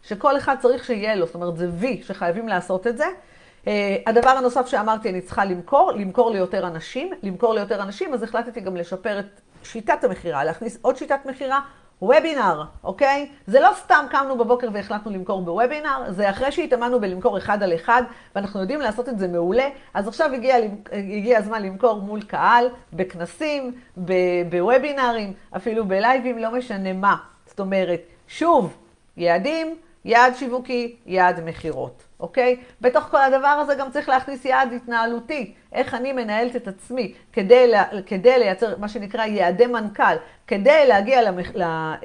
שכל 0.03 0.37
אחד 0.37 0.55
צריך 0.59 0.83
שיהיה 0.83 1.15
לו, 1.15 1.25
זאת 1.25 1.35
אומרת 1.35 1.57
זה 1.57 1.69
וי 1.71 2.01
שחייבים 2.03 2.47
לעשות 2.47 2.87
את 2.87 2.97
זה. 2.97 3.05
אה, 3.67 3.97
הדבר 4.05 4.29
הנוסף 4.29 4.67
שאמרתי, 4.67 5.09
אני 5.09 5.21
צריכה 5.21 5.45
למכור, 5.45 5.91
למכור 5.91 6.31
ליותר 6.31 6.67
אנשים, 6.67 7.13
למכור 7.23 7.53
ליותר 7.53 7.83
אנשים, 7.83 8.13
אז 8.13 8.23
החלטתי 8.23 8.61
גם 8.61 8.77
לשפר 8.77 9.19
את 9.19 9.41
שיטת 9.65 10.03
המכירה, 10.03 10.43
להכניס 10.43 10.77
עוד 10.81 10.97
שיטת 10.97 11.25
מכירה, 11.25 11.59
וובינר, 12.01 12.63
אוקיי? 12.83 13.29
זה 13.47 13.59
לא 13.59 13.69
סתם 13.75 14.05
קמנו 14.11 14.37
בבוקר 14.37 14.67
והחלטנו 14.73 15.11
למכור 15.11 15.41
בוובינר, 15.41 16.03
זה 16.09 16.29
אחרי 16.29 16.51
שהתאמנו 16.51 16.99
בלמכור 16.99 17.37
אחד 17.37 17.63
על 17.63 17.75
אחד, 17.75 18.03
ואנחנו 18.35 18.59
יודעים 18.59 18.79
לעשות 18.79 19.09
את 19.09 19.19
זה 19.19 19.27
מעולה, 19.27 19.69
אז 19.93 20.07
עכשיו 20.07 20.33
הגיע, 20.33 20.55
הגיע 20.91 21.37
הזמן 21.37 21.61
למכור 21.61 22.01
מול 22.01 22.21
קהל, 22.21 22.67
בכנסים, 22.93 23.71
בוובינרים, 24.49 25.33
אפילו 25.55 25.85
בלייבים, 25.85 26.37
לא 26.37 26.51
משנה 26.51 26.93
מה. 26.93 27.15
זאת 27.45 27.59
אומרת, 27.59 28.01
שוב, 28.27 28.77
יעדים, 29.17 29.75
יעד 30.05 30.35
שיווקי, 30.35 30.95
יעד 31.05 31.43
מכירות. 31.45 32.04
אוקיי? 32.19 32.57
בתוך 32.81 33.03
כל 33.03 33.21
הדבר 33.21 33.47
הזה 33.47 33.75
גם 33.75 33.91
צריך 33.91 34.09
להכניס 34.09 34.45
יעד 34.45 34.73
התנהלותי, 34.73 35.53
איך 35.73 35.93
אני 35.93 36.13
מנהלת 36.13 36.55
את 36.55 36.67
עצמי 36.67 37.13
כדי, 37.33 37.67
לה, 37.67 37.83
כדי 38.05 38.39
לייצר 38.39 38.77
מה 38.77 38.89
שנקרא 38.89 39.25
יעדי 39.25 39.65
מנכ"ל, 39.65 40.15
כדי 40.47 40.87
להגיע 40.87 41.31
למח, 41.31 41.47
ל, 41.55 41.61
אה, 41.61 41.99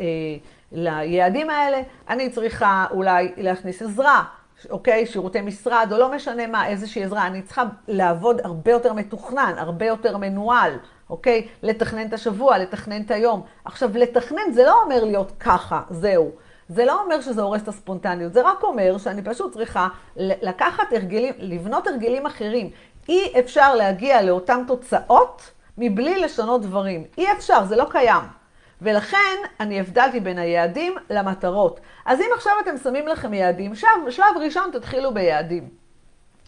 ליעדים 0.72 1.50
האלה, 1.50 1.80
אני 2.08 2.30
צריכה 2.30 2.86
אולי 2.90 3.32
להכניס 3.36 3.82
עזרה, 3.82 4.24
אוקיי? 4.70 5.06
שירותי 5.06 5.40
משרד, 5.40 5.88
או 5.92 5.98
לא 5.98 6.14
משנה 6.14 6.46
מה, 6.46 6.66
איזושהי 6.66 7.04
עזרה. 7.04 7.26
אני 7.26 7.42
צריכה 7.42 7.62
לעבוד 7.88 8.40
הרבה 8.44 8.70
יותר 8.70 8.92
מתוכנן, 8.92 9.54
הרבה 9.56 9.86
יותר 9.86 10.16
מנוהל, 10.16 10.72
אוקיי? 11.10 11.46
לתכנן 11.62 12.06
את 12.06 12.12
השבוע, 12.12 12.58
לתכנן 12.58 13.02
את 13.02 13.10
היום. 13.10 13.42
עכשיו, 13.64 13.90
לתכנן 13.94 14.52
זה 14.52 14.64
לא 14.64 14.82
אומר 14.82 15.04
להיות 15.04 15.32
ככה, 15.40 15.82
זהו. 15.90 16.30
זה 16.70 16.84
לא 16.84 17.02
אומר 17.02 17.20
שזה 17.20 17.42
הורס 17.42 17.62
את 17.62 17.68
הספונטניות, 17.68 18.32
זה 18.32 18.42
רק 18.42 18.62
אומר 18.62 18.98
שאני 18.98 19.22
פשוט 19.22 19.52
צריכה 19.52 19.88
לקחת 20.16 20.92
הרגלים, 20.92 21.34
לבנות 21.38 21.86
הרגלים 21.86 22.26
אחרים. 22.26 22.70
אי 23.08 23.40
אפשר 23.40 23.74
להגיע 23.74 24.22
לאותן 24.22 24.64
תוצאות 24.66 25.50
מבלי 25.78 26.18
לשנות 26.18 26.62
דברים. 26.62 27.04
אי 27.18 27.32
אפשר, 27.32 27.64
זה 27.64 27.76
לא 27.76 27.86
קיים. 27.90 28.22
ולכן 28.82 29.36
אני 29.60 29.80
הבדלתי 29.80 30.20
בין 30.20 30.38
היעדים 30.38 30.94
למטרות. 31.10 31.80
אז 32.06 32.20
אם 32.20 32.28
עכשיו 32.34 32.52
אתם 32.62 32.76
שמים 32.76 33.08
לכם 33.08 33.34
יעדים, 33.34 33.74
שלב, 33.74 34.10
שלב 34.10 34.36
ראשון 34.40 34.70
תתחילו 34.72 35.14
ביעדים, 35.14 35.68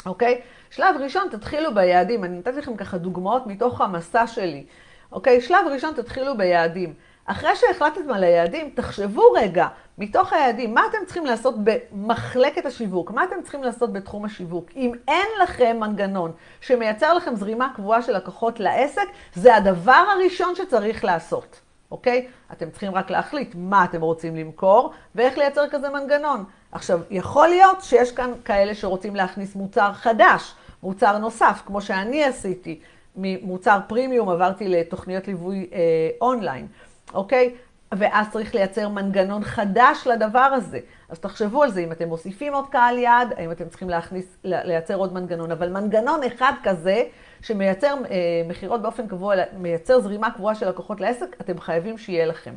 אוקיי? 0.07 0.41
שלב 0.71 0.97
ראשון 1.01 1.29
תתחילו 1.31 1.75
ביעדים. 1.75 2.25
אני 2.25 2.39
נתתי 2.39 2.59
לכם 2.59 2.77
ככה 2.77 2.99
דוגמאות 2.99 3.47
מתוך 3.47 3.81
המסע 3.81 4.27
שלי, 4.27 4.65
אוקיי? 5.13 5.41
שלב 5.41 5.67
ראשון 5.73 5.95
תתחילו 5.95 6.37
ביעדים. 6.37 6.95
אחרי 7.27 7.51
שהחלטתם 7.57 8.13
על 8.13 8.25
היעדים, 8.25 8.71
תחשבו 8.75 9.33
רגע, 9.33 9.67
מתוך 9.99 10.33
היעדים, 10.33 10.75
מה 10.75 10.83
אתם 10.91 10.99
צריכים 11.05 11.27
לעשות 11.27 11.55
במחלקת 11.65 12.67
השיווק? 12.67 13.11
מה 13.11 13.25
אתם 13.25 13.43
צריכים 13.43 13.63
לעשות 13.63 13.93
בתחום 13.93 14.25
השיווק? 14.25 14.71
אם 14.77 14.93
אין 15.09 15.27
לכם 15.43 15.77
מנגנון 15.81 16.33
שמייצר 16.61 17.15
לכם 17.15 17.37
זרימה 17.37 17.69
קבועה 17.75 18.03
של 18.03 18.17
לקוחות 18.17 18.61
לעסק, 18.61 19.07
זה 19.35 19.57
הדבר 19.57 20.05
הראשון 20.13 20.55
שצריך 20.55 21.05
לעשות, 21.05 21.61
אוקיי? 21.91 22.29
אתם 22.53 22.71
צריכים 22.71 22.95
רק 22.95 23.11
להחליט 23.11 23.55
מה 23.59 23.85
אתם 23.85 24.01
רוצים 24.01 24.37
למכור 24.37 24.93
ואיך 25.15 25.39
לייצר 25.39 25.69
כזה 25.71 25.91
מנגנון. 25.91 26.45
עכשיו, 26.73 27.01
יכול 27.11 27.49
להיות 27.49 27.83
שיש 27.83 28.13
כאן 28.13 28.33
כאלה 28.45 28.75
שרוצים 28.75 29.17
להכניס 29.17 29.55
מוצר 29.55 29.93
חדש, 29.93 30.55
מוצר 30.83 31.19
נוסף, 31.19 31.63
כמו 31.67 31.81
שאני 31.81 32.25
עשיתי. 32.25 32.81
ממוצר 33.17 33.79
פרימיום 33.87 34.29
עברתי 34.29 34.69
לתוכניות 34.69 35.29
ליווי 35.29 35.71
אה, 35.73 35.79
אונליין. 36.21 36.67
אוקיי? 37.15 37.55
ואז 37.93 38.27
צריך 38.31 38.55
לייצר 38.55 38.89
מנגנון 38.89 39.45
חדש 39.45 40.07
לדבר 40.07 40.39
הזה. 40.39 40.81
אז 41.09 41.19
תחשבו 41.19 41.63
על 41.63 41.71
זה, 41.71 41.81
אם 41.81 41.93
אתם 41.93 42.09
מוסיפים 42.09 42.55
עוד 42.55 42.69
קהל 42.69 42.99
יעד, 42.99 43.33
האם 43.37 43.51
אתם 43.51 43.69
צריכים 43.69 43.91
להכניס, 43.91 44.37
לייצר 44.45 44.95
עוד 44.95 45.13
מנגנון. 45.13 45.51
אבל 45.51 45.69
מנגנון 45.69 46.23
אחד 46.23 46.53
כזה, 46.63 47.03
שמייצר 47.43 47.95
אה, 48.11 48.43
מכירות 48.49 48.83
באופן 48.83 49.09
קבוע, 49.09 49.35
מייצר 49.57 50.01
זרימה 50.01 50.31
קבועה 50.31 50.55
של 50.55 50.69
לקוחות 50.69 51.01
לעסק, 51.01 51.37
אתם 51.41 51.61
חייבים 51.61 51.99
שיהיה 51.99 52.27
לכם, 52.27 52.55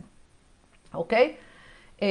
אוקיי? 0.94 1.36
אה, 2.02 2.08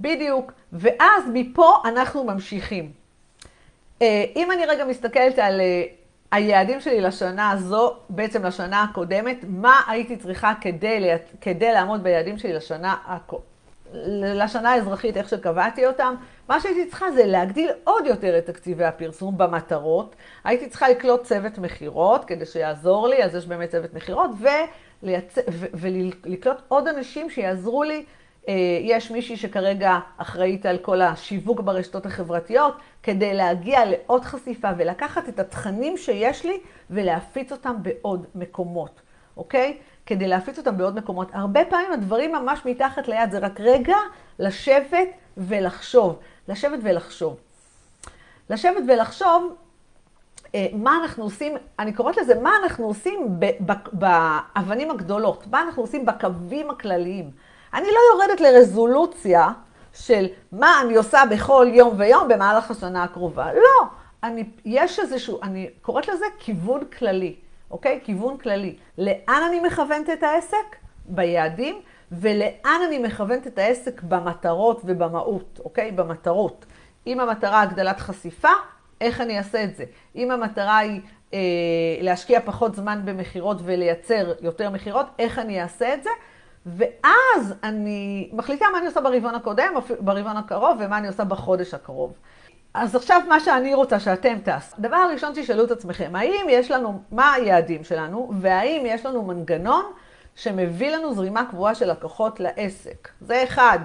בדיוק. 0.00 0.52
ואז 0.72 1.24
מפה 1.32 1.76
אנחנו 1.84 2.24
ממשיכים. 2.24 2.92
אה, 4.02 4.24
אם 4.36 4.52
אני 4.52 4.66
רגע 4.66 4.84
מסתכלת 4.84 5.38
על 5.38 5.60
אה, 5.60 5.82
היעדים 6.30 6.80
שלי 6.80 7.00
לשנה 7.00 7.50
הזו, 7.50 7.94
בעצם 8.08 8.44
לשנה 8.44 8.82
הקודמת, 8.82 9.44
מה 9.48 9.80
הייתי 9.88 10.16
צריכה 10.16 10.52
כדי, 10.60 11.08
כדי 11.40 11.72
לעמוד 11.72 12.02
ביעדים 12.02 12.38
שלי 12.38 12.52
לשנה, 12.52 12.96
לשנה 14.34 14.70
האזרחית, 14.70 15.16
איך 15.16 15.28
שקבעתי 15.28 15.86
אותם? 15.86 16.14
מה 16.48 16.60
שהייתי 16.60 16.86
צריכה 16.86 17.10
זה 17.10 17.26
להגדיל 17.26 17.70
עוד 17.84 18.06
יותר 18.06 18.38
את 18.38 18.46
תקציבי 18.46 18.84
הפרסום 18.84 19.38
במטרות. 19.38 20.16
הייתי 20.44 20.68
צריכה 20.68 20.88
לקלוט 20.88 21.22
צוות 21.22 21.58
מכירות 21.58 22.24
כדי 22.24 22.46
שיעזור 22.46 23.08
לי, 23.08 23.24
אז 23.24 23.34
יש 23.34 23.46
באמת 23.46 23.70
צוות 23.70 23.94
מכירות, 23.94 24.30
ולקלוט 25.74 26.58
עוד 26.68 26.88
אנשים 26.88 27.30
שיעזרו 27.30 27.82
לי 27.82 28.04
יש 28.82 29.10
מישהי 29.10 29.36
שכרגע 29.36 29.98
אחראית 30.16 30.66
על 30.66 30.78
כל 30.78 31.00
השיווק 31.00 31.60
ברשתות 31.60 32.06
החברתיות, 32.06 32.74
כדי 33.02 33.34
להגיע 33.34 33.80
לעוד 33.84 34.24
חשיפה 34.24 34.68
ולקחת 34.78 35.28
את 35.28 35.38
התכנים 35.38 35.96
שיש 35.96 36.44
לי 36.44 36.60
ולהפיץ 36.90 37.52
אותם 37.52 37.74
בעוד 37.82 38.26
מקומות, 38.34 39.00
אוקיי? 39.36 39.76
כדי 40.06 40.28
להפיץ 40.28 40.58
אותם 40.58 40.76
בעוד 40.76 40.96
מקומות. 40.96 41.28
הרבה 41.32 41.64
פעמים 41.64 41.92
הדברים 41.92 42.32
ממש 42.32 42.60
מתחת 42.64 43.08
ליד, 43.08 43.30
זה 43.30 43.38
רק 43.38 43.60
רגע 43.60 43.96
לשבת 44.38 45.08
ולחשוב. 45.36 46.18
לשבת 46.48 46.78
ולחשוב. 46.82 47.36
לשבת 48.50 48.82
ולחשוב 48.88 49.56
אה, 50.54 50.66
מה 50.72 50.98
אנחנו 51.02 51.24
עושים, 51.24 51.52
אני 51.78 51.92
קוראת 51.92 52.16
לזה, 52.16 52.40
מה 52.40 52.52
אנחנו 52.62 52.86
עושים 52.86 53.40
באבנים 53.92 54.90
הגדולות, 54.90 55.46
מה 55.50 55.62
אנחנו 55.62 55.82
עושים 55.82 56.06
בקווים 56.06 56.70
הכלליים. 56.70 57.30
אני 57.74 57.86
לא 57.86 57.98
יורדת 58.12 58.40
לרזולוציה 58.40 59.48
של 59.92 60.26
מה 60.52 60.80
אני 60.82 60.96
עושה 60.96 61.22
בכל 61.30 61.66
יום 61.72 61.94
ויום 61.98 62.28
במהלך 62.28 62.70
השנה 62.70 63.04
הקרובה. 63.04 63.52
לא, 63.52 63.86
אני, 64.22 64.44
יש 64.64 64.98
איזשהו, 64.98 65.42
אני 65.42 65.70
קוראת 65.82 66.08
לזה 66.08 66.24
כיוון 66.38 66.84
כללי, 66.98 67.36
אוקיי? 67.70 68.00
כיוון 68.04 68.36
כללי. 68.38 68.76
לאן 68.98 69.42
אני 69.48 69.60
מכוונת 69.60 70.10
את 70.10 70.22
העסק? 70.22 70.76
ביעדים, 71.04 71.80
ולאן 72.12 72.80
אני 72.86 72.98
מכוונת 72.98 73.46
את 73.46 73.58
העסק 73.58 74.02
במטרות 74.02 74.80
ובמהות, 74.84 75.60
אוקיי? 75.64 75.92
במטרות. 75.92 76.66
אם 77.06 77.20
המטרה 77.20 77.62
הגדלת 77.62 78.00
חשיפה, 78.00 78.52
איך 79.00 79.20
אני 79.20 79.38
אעשה 79.38 79.64
את 79.64 79.76
זה? 79.76 79.84
אם 80.16 80.30
המטרה 80.30 80.78
היא 80.78 81.00
אה, 81.34 81.38
להשקיע 82.00 82.40
פחות 82.40 82.74
זמן 82.74 83.00
במכירות 83.04 83.56
ולייצר 83.64 84.32
יותר 84.40 84.70
מכירות, 84.70 85.06
איך 85.18 85.38
אני 85.38 85.62
אעשה 85.62 85.94
את 85.94 86.02
זה? 86.02 86.10
ואז 86.66 87.54
אני 87.62 88.30
מחליטה 88.32 88.66
מה 88.72 88.78
אני 88.78 88.86
עושה 88.86 89.00
ברבעון 89.00 89.34
הקודם, 89.34 89.72
ברבעון 90.00 90.36
הקרוב, 90.36 90.76
ומה 90.80 90.98
אני 90.98 91.08
עושה 91.08 91.24
בחודש 91.24 91.74
הקרוב. 91.74 92.12
אז 92.74 92.96
עכשיו 92.96 93.22
מה 93.28 93.40
שאני 93.40 93.74
רוצה 93.74 94.00
שאתם 94.00 94.38
תעשו. 94.38 94.76
דבר 94.78 94.96
הראשון 94.96 95.32
תשאלו 95.34 95.64
את 95.64 95.70
עצמכם, 95.70 96.16
האם 96.16 96.46
יש 96.48 96.70
לנו, 96.70 97.02
מה 97.10 97.32
היעדים 97.32 97.84
שלנו, 97.84 98.30
והאם 98.40 98.82
יש 98.86 99.06
לנו 99.06 99.22
מנגנון 99.22 99.84
שמביא 100.34 100.96
לנו 100.96 101.14
זרימה 101.14 101.44
קבועה 101.50 101.74
של 101.74 101.90
לקוחות 101.90 102.40
לעסק. 102.40 103.08
זה 103.20 103.44
אחד. 103.44 103.78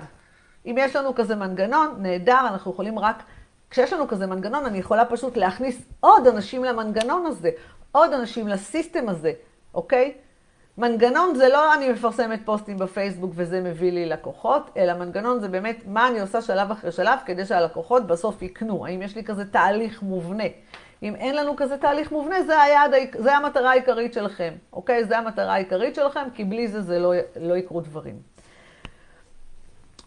אם 0.65 0.75
יש 0.79 0.95
לנו 0.95 1.15
כזה 1.15 1.35
מנגנון, 1.35 1.95
נהדר, 1.97 2.39
אנחנו 2.47 2.71
יכולים 2.71 2.99
רק, 2.99 3.23
כשיש 3.69 3.93
לנו 3.93 4.07
כזה 4.07 4.27
מנגנון, 4.27 4.65
אני 4.65 4.77
יכולה 4.77 5.05
פשוט 5.05 5.37
להכניס 5.37 5.81
עוד 5.99 6.27
אנשים 6.27 6.63
למנגנון 6.63 7.25
הזה, 7.25 7.49
עוד 7.91 8.13
אנשים 8.13 8.47
לסיסטם 8.47 9.09
הזה, 9.09 9.31
אוקיי? 9.73 10.13
מנגנון 10.77 11.35
זה 11.35 11.49
לא 11.49 11.73
אני 11.73 11.89
מפרסמת 11.89 12.39
פוסטים 12.45 12.77
בפייסבוק 12.77 13.31
וזה 13.35 13.61
מביא 13.61 13.91
לי 13.91 14.05
לקוחות, 14.05 14.69
אלא 14.77 14.93
מנגנון 14.93 15.39
זה 15.39 15.47
באמת 15.47 15.83
מה 15.87 16.07
אני 16.07 16.19
עושה 16.19 16.41
שלב 16.41 16.71
אחרי 16.71 16.91
שלב 16.91 17.19
כדי 17.25 17.45
שהלקוחות 17.45 18.07
בסוף 18.07 18.41
יקנו. 18.41 18.85
האם 18.85 19.01
יש 19.01 19.15
לי 19.15 19.23
כזה 19.23 19.45
תהליך 19.45 20.03
מובנה? 20.03 20.43
אם 21.03 21.15
אין 21.15 21.35
לנו 21.35 21.55
כזה 21.55 21.77
תהליך 21.77 22.11
מובנה, 22.11 22.43
זה, 22.43 22.61
היעד, 22.61 22.91
זה 23.17 23.35
המטרה 23.35 23.71
העיקרית 23.71 24.13
שלכם, 24.13 24.53
אוקיי? 24.73 25.05
זה 25.05 25.17
המטרה 25.17 25.53
העיקרית 25.53 25.95
שלכם, 25.95 26.27
כי 26.33 26.43
בלי 26.43 26.67
זה 26.67 26.81
זה 26.81 26.99
לא, 26.99 27.13
לא 27.39 27.57
יקרו 27.57 27.81
דברים. 27.81 28.32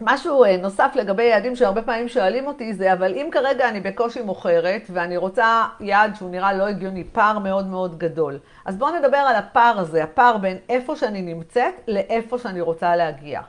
משהו 0.00 0.44
אה, 0.44 0.56
נוסף 0.56 0.92
לגבי 0.94 1.22
יעדים 1.22 1.56
שהרבה 1.56 1.82
פעמים 1.82 2.08
שואלים 2.08 2.46
אותי 2.46 2.74
זה, 2.74 2.92
אבל 2.92 3.14
אם 3.14 3.28
כרגע 3.32 3.68
אני 3.68 3.80
בקושי 3.80 4.22
מוכרת 4.22 4.82
ואני 4.90 5.16
רוצה 5.16 5.66
יעד 5.80 6.14
שהוא 6.14 6.30
נראה 6.30 6.52
לא 6.52 6.66
הגיוני, 6.66 7.04
פער 7.04 7.38
מאוד 7.38 7.66
מאוד 7.66 7.98
גדול, 7.98 8.38
אז 8.64 8.76
בואו 8.76 8.98
נדבר 8.98 9.16
על 9.16 9.36
הפער 9.36 9.78
הזה, 9.78 10.04
הפער 10.04 10.36
בין 10.36 10.58
איפה 10.68 10.96
שאני 10.96 11.22
נמצאת 11.22 11.74
לאיפה 11.88 12.38
שאני 12.38 12.60
רוצה 12.60 12.96
להגיע. 12.96 13.40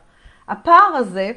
הפער 0.47 0.95
הזה, 0.95 1.31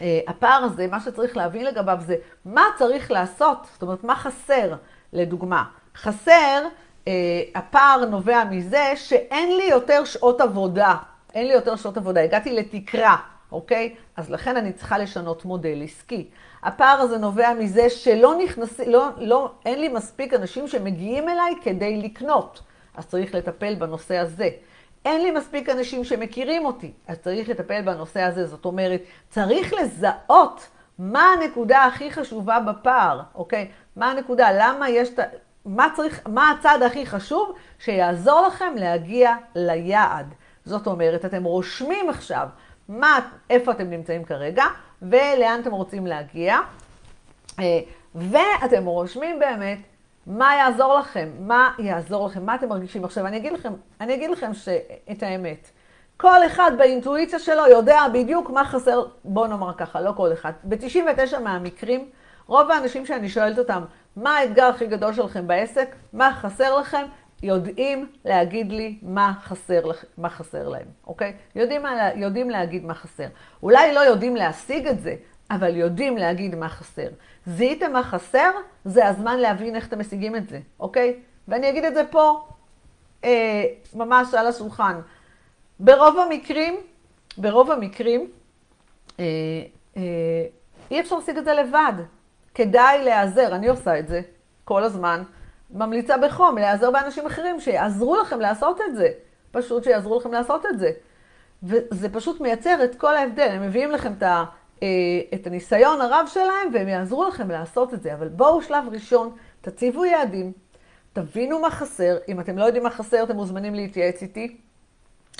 אה, 0.00 0.20
הפער 0.28 0.64
הזה, 0.64 0.86
מה 0.90 1.00
שצריך 1.00 1.36
להבין 1.36 1.64
לגביו 1.64 1.98
זה 2.00 2.16
מה 2.44 2.64
צריך 2.78 3.10
לעשות, 3.10 3.66
זאת 3.72 3.82
אומרת, 3.82 4.04
מה 4.04 4.16
חסר, 4.16 4.74
לדוגמה. 5.12 5.64
חסר, 5.96 6.62
אה, 7.08 7.12
הפער 7.54 8.04
נובע 8.04 8.44
מזה 8.44 8.92
שאין 8.96 9.56
לי 9.56 9.64
יותר 9.64 10.04
שעות 10.04 10.40
עבודה. 10.40 10.94
אין 11.34 11.46
לי 11.46 11.52
יותר 11.52 11.76
שעות 11.76 11.96
עבודה, 11.96 12.22
הגעתי 12.22 12.52
לתקרה. 12.52 13.16
אוקיי? 13.52 13.94
אז 14.16 14.30
לכן 14.30 14.56
אני 14.56 14.72
צריכה 14.72 14.98
לשנות 14.98 15.44
מודל 15.44 15.82
עסקי. 15.84 16.28
הפער 16.62 17.00
הזה 17.00 17.18
נובע 17.18 17.54
מזה 17.54 17.90
שלא 17.90 18.34
נכנסים, 18.44 18.90
לא, 18.90 19.08
לא, 19.18 19.50
אין 19.66 19.80
לי 19.80 19.88
מספיק 19.88 20.34
אנשים 20.34 20.68
שמגיעים 20.68 21.28
אליי 21.28 21.54
כדי 21.62 21.96
לקנות, 21.96 22.60
אז 22.94 23.06
צריך 23.06 23.34
לטפל 23.34 23.74
בנושא 23.74 24.16
הזה. 24.16 24.48
אין 25.04 25.22
לי 25.22 25.30
מספיק 25.30 25.68
אנשים 25.68 26.04
שמכירים 26.04 26.64
אותי, 26.64 26.92
אז 27.08 27.18
צריך 27.18 27.48
לטפל 27.48 27.82
בנושא 27.82 28.20
הזה. 28.20 28.46
זאת 28.46 28.64
אומרת, 28.64 29.02
צריך 29.28 29.72
לזהות 29.72 30.68
מה 30.98 31.32
הנקודה 31.32 31.84
הכי 31.84 32.10
חשובה 32.10 32.60
בפער, 32.60 33.20
אוקיי? 33.34 33.70
מה 33.96 34.10
הנקודה, 34.10 34.48
למה 34.52 34.90
יש, 34.90 35.08
מה 35.64 35.88
צריך, 35.96 36.20
מה 36.26 36.50
הצעד 36.50 36.82
הכי 36.82 37.06
חשוב 37.06 37.54
שיעזור 37.78 38.46
לכם 38.46 38.74
להגיע 38.76 39.34
ליעד. 39.54 40.34
זאת 40.64 40.86
אומרת, 40.86 41.24
אתם 41.24 41.44
רושמים 41.44 42.10
עכשיו 42.10 42.48
מה, 42.88 43.18
איפה 43.50 43.72
אתם 43.72 43.90
נמצאים 43.90 44.24
כרגע, 44.24 44.64
ולאן 45.02 45.60
אתם 45.62 45.72
רוצים 45.72 46.06
להגיע. 46.06 46.58
אה, 47.58 47.80
ואתם 48.14 48.84
רושמים 48.84 49.38
באמת 49.38 49.78
מה 50.26 50.54
יעזור 50.56 50.94
לכם, 50.98 51.28
מה 51.40 51.72
יעזור 51.78 52.26
לכם, 52.26 52.46
מה 52.46 52.54
אתם 52.54 52.68
מרגישים. 52.68 53.04
עכשיו, 53.04 53.26
אני 53.26 53.36
אגיד 53.36 53.52
לכם, 53.52 53.72
אני 54.00 54.14
אגיד 54.14 54.30
לכם 54.30 54.50
את 55.10 55.22
האמת. 55.22 55.70
כל 56.16 56.46
אחד 56.46 56.70
באינטואיציה 56.78 57.38
שלו 57.38 57.66
יודע 57.66 58.00
בדיוק 58.12 58.50
מה 58.50 58.64
חסר, 58.64 59.04
בואו 59.24 59.46
נאמר 59.46 59.72
ככה, 59.74 60.00
לא 60.00 60.12
כל 60.16 60.32
אחד. 60.32 60.52
ב-99 60.64 61.38
מהמקרים, 61.38 62.08
רוב 62.46 62.70
האנשים 62.70 63.06
שאני 63.06 63.28
שואלת 63.28 63.58
אותם, 63.58 63.82
מה 64.16 64.36
האתגר 64.36 64.64
הכי 64.64 64.86
גדול 64.86 65.12
שלכם 65.12 65.46
בעסק, 65.46 65.94
מה 66.12 66.34
חסר 66.34 66.78
לכם, 66.78 67.06
יודעים 67.42 68.06
להגיד 68.24 68.72
לי 68.72 68.98
מה 69.02 69.32
חסר, 69.42 69.82
מה 70.18 70.30
חסר 70.30 70.68
להם, 70.68 70.86
אוקיי? 71.06 71.32
יודעים, 71.54 71.82
יודעים 72.16 72.50
להגיד 72.50 72.84
מה 72.84 72.94
חסר. 72.94 73.26
אולי 73.62 73.94
לא 73.94 74.00
יודעים 74.00 74.36
להשיג 74.36 74.86
את 74.86 75.00
זה, 75.00 75.14
אבל 75.50 75.76
יודעים 75.76 76.16
להגיד 76.16 76.54
מה 76.54 76.68
חסר. 76.68 77.08
זיהיתם 77.46 77.92
מה 77.92 78.02
חסר? 78.02 78.50
זה 78.84 79.08
הזמן 79.08 79.38
להבין 79.38 79.76
איך 79.76 79.88
אתם 79.88 79.98
משיגים 79.98 80.36
את 80.36 80.48
זה, 80.48 80.60
אוקיי? 80.80 81.20
ואני 81.48 81.68
אגיד 81.68 81.84
את 81.84 81.94
זה 81.94 82.02
פה, 82.10 82.46
אה, 83.24 83.64
ממש 83.94 84.34
על 84.34 84.46
השולחן. 84.46 85.00
ברוב 85.80 86.18
המקרים, 86.18 86.76
ברוב 87.38 87.70
המקרים, 87.70 88.30
אה, 89.20 89.24
אה, 89.96 90.02
אי 90.90 91.00
אפשר 91.00 91.16
להשיג 91.16 91.38
את 91.38 91.44
זה 91.44 91.54
לבד. 91.54 91.92
כדאי 92.54 93.04
להיעזר, 93.04 93.54
אני 93.54 93.68
עושה 93.68 93.98
את 93.98 94.08
זה 94.08 94.20
כל 94.64 94.84
הזמן. 94.84 95.22
ממליצה 95.72 96.18
בחום 96.18 96.58
להיעזר 96.58 96.90
באנשים 96.90 97.26
אחרים 97.26 97.60
שיעזרו 97.60 98.16
לכם 98.16 98.40
לעשות 98.40 98.80
את 98.88 98.94
זה. 98.96 99.08
פשוט 99.50 99.84
שיעזרו 99.84 100.18
לכם 100.18 100.32
לעשות 100.32 100.66
את 100.66 100.78
זה. 100.78 100.90
וזה 101.62 102.08
פשוט 102.12 102.40
מייצר 102.40 102.84
את 102.84 102.94
כל 102.94 103.16
ההבדל. 103.16 103.48
הם 103.50 103.62
מביאים 103.62 103.90
לכם 103.90 104.12
את, 104.12 104.22
ה, 104.22 104.44
אה, 104.82 104.88
את 105.34 105.46
הניסיון 105.46 106.00
הרב 106.00 106.26
שלהם 106.32 106.70
והם 106.72 106.88
יעזרו 106.88 107.28
לכם 107.28 107.50
לעשות 107.50 107.94
את 107.94 108.02
זה. 108.02 108.14
אבל 108.14 108.28
בואו 108.28 108.62
שלב 108.62 108.84
ראשון, 108.92 109.36
תציבו 109.60 110.04
יעדים, 110.04 110.52
תבינו 111.12 111.58
מה 111.58 111.70
חסר. 111.70 112.16
אם 112.28 112.40
אתם 112.40 112.58
לא 112.58 112.64
יודעים 112.64 112.84
מה 112.84 112.90
חסר, 112.90 113.22
אתם 113.22 113.36
מוזמנים 113.36 113.74
להתייעץ 113.74 114.22
איתי. 114.22 114.56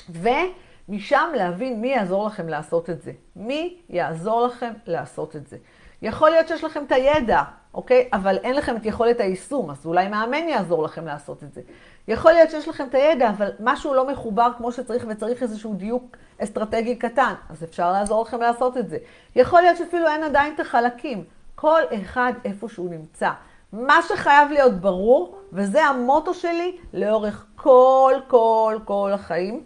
ומשם 0.09 1.29
להבין 1.35 1.81
מי 1.81 1.87
יעזור 1.87 2.27
לכם 2.27 2.49
לעשות 2.49 2.89
את 2.89 3.01
זה. 3.01 3.11
מי 3.35 3.77
יעזור 3.89 4.45
לכם 4.45 4.73
לעשות 4.85 5.35
את 5.35 5.47
זה. 5.47 5.57
יכול 6.03 6.29
להיות 6.29 6.47
שיש 6.47 6.63
לכם 6.63 6.83
את 6.83 6.91
הידע, 6.91 7.41
אוקיי? 7.73 8.09
אבל 8.13 8.37
אין 8.37 8.55
לכם 8.55 8.75
את 8.75 8.85
יכולת 8.85 9.19
היישום, 9.19 9.71
אז 9.71 9.85
אולי 9.85 10.07
מאמן 10.07 10.49
יעזור 10.49 10.83
לכם 10.83 11.05
לעשות 11.05 11.43
את 11.43 11.53
זה. 11.53 11.61
יכול 12.07 12.31
להיות 12.31 12.51
שיש 12.51 12.67
לכם 12.67 12.87
את 12.89 12.95
הידע, 12.95 13.29
אבל 13.29 13.51
משהו 13.59 13.93
לא 13.93 14.07
מחובר 14.07 14.51
כמו 14.57 14.71
שצריך 14.71 15.05
וצריך 15.09 15.43
איזשהו 15.43 15.73
דיוק 15.73 16.17
אסטרטגי 16.39 16.95
קטן, 16.95 17.33
אז 17.49 17.63
אפשר 17.63 17.91
לעזור 17.91 18.21
לכם 18.21 18.41
לעשות 18.41 18.77
את 18.77 18.89
זה. 18.89 18.97
יכול 19.35 19.61
להיות 19.61 19.77
שאפילו 19.77 20.07
אין 20.07 20.23
עדיין 20.23 20.53
את 20.55 20.59
החלקים. 20.59 21.23
כל 21.55 21.81
אחד 22.01 22.33
איפה 22.45 22.69
שהוא 22.69 22.89
נמצא. 22.89 23.29
מה 23.73 23.99
שחייב 24.07 24.51
להיות 24.51 24.73
ברור, 24.73 25.37
וזה 25.53 25.85
המוטו 25.85 26.33
שלי 26.33 26.77
לאורך 26.93 27.45
כל, 27.55 28.13
כל, 28.27 28.79
כל 28.85 29.11
החיים, 29.13 29.63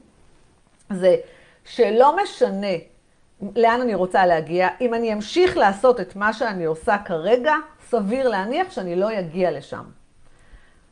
זה 0.89 1.15
שלא 1.65 2.15
משנה 2.23 2.75
לאן 3.55 3.81
אני 3.81 3.95
רוצה 3.95 4.25
להגיע, 4.25 4.67
אם 4.81 4.93
אני 4.93 5.13
אמשיך 5.13 5.57
לעשות 5.57 5.99
את 5.99 6.15
מה 6.15 6.33
שאני 6.33 6.65
עושה 6.65 6.97
כרגע, 7.05 7.53
סביר 7.89 8.29
להניח 8.29 8.71
שאני 8.71 8.95
לא 8.95 9.19
אגיע 9.19 9.51
לשם. 9.51 9.83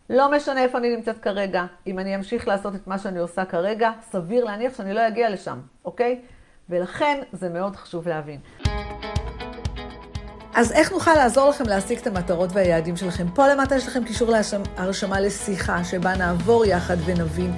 לא 0.10 0.32
משנה 0.32 0.64
איפה 0.64 0.78
אני 0.78 0.96
נמצאת 0.96 1.20
כרגע, 1.20 1.66
אם 1.88 2.00
אני 2.00 2.16
אמשיך 2.16 2.48
לעשות 2.48 2.76
את 2.76 2.88
מה 2.88 3.00
שאני 3.00 3.20
עושה 3.20 3.46
כרגע, 3.46 3.92
סביר 4.12 4.44
להניח 4.44 4.78
שאני 4.78 4.94
לא 4.94 5.08
אגיע 5.08 5.30
לשם, 5.30 5.60
אוקיי? 5.86 6.22
ולכן 6.70 7.22
זה 7.34 7.50
מאוד 7.50 7.76
חשוב 7.76 8.08
להבין. 8.08 8.40
אז 10.56 10.72
איך 10.72 10.92
נוכל 10.92 11.14
לעזור 11.14 11.50
לכם 11.50 11.64
להשיג 11.68 11.98
את 11.98 12.08
המטרות 12.08 12.50
והיעדים 12.54 12.96
שלכם? 12.96 13.28
פה 13.34 13.48
למטה 13.48 13.76
יש 13.76 13.88
לכם 13.88 14.04
קישור 14.04 14.32
להרשמה 14.78 15.20
לשיחה, 15.20 15.84
שבה 15.84 16.16
נעבור 16.16 16.66
יחד 16.66 16.98
ונבין 17.06 17.52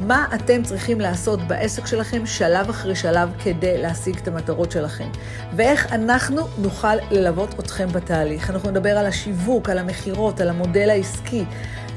מה 0.00 0.26
אתם 0.34 0.62
צריכים 0.62 1.00
לעשות 1.00 1.40
בעסק 1.48 1.86
שלכם 1.86 2.26
שלב 2.26 2.68
אחרי 2.68 2.96
שלב 2.96 3.28
כדי 3.44 3.82
להשיג 3.82 4.16
את 4.16 4.28
המטרות 4.28 4.70
שלכם, 4.70 5.08
ואיך 5.56 5.92
אנחנו 5.92 6.46
נוכל 6.58 6.94
ללוות 7.10 7.60
אתכם 7.60 7.88
בתהליך. 7.88 8.50
אנחנו 8.50 8.70
נדבר 8.70 8.98
על 8.98 9.06
השיווק, 9.06 9.70
על 9.70 9.78
המכירות, 9.78 10.40
על 10.40 10.48
המודל 10.48 10.90
העסקי. 10.90 11.44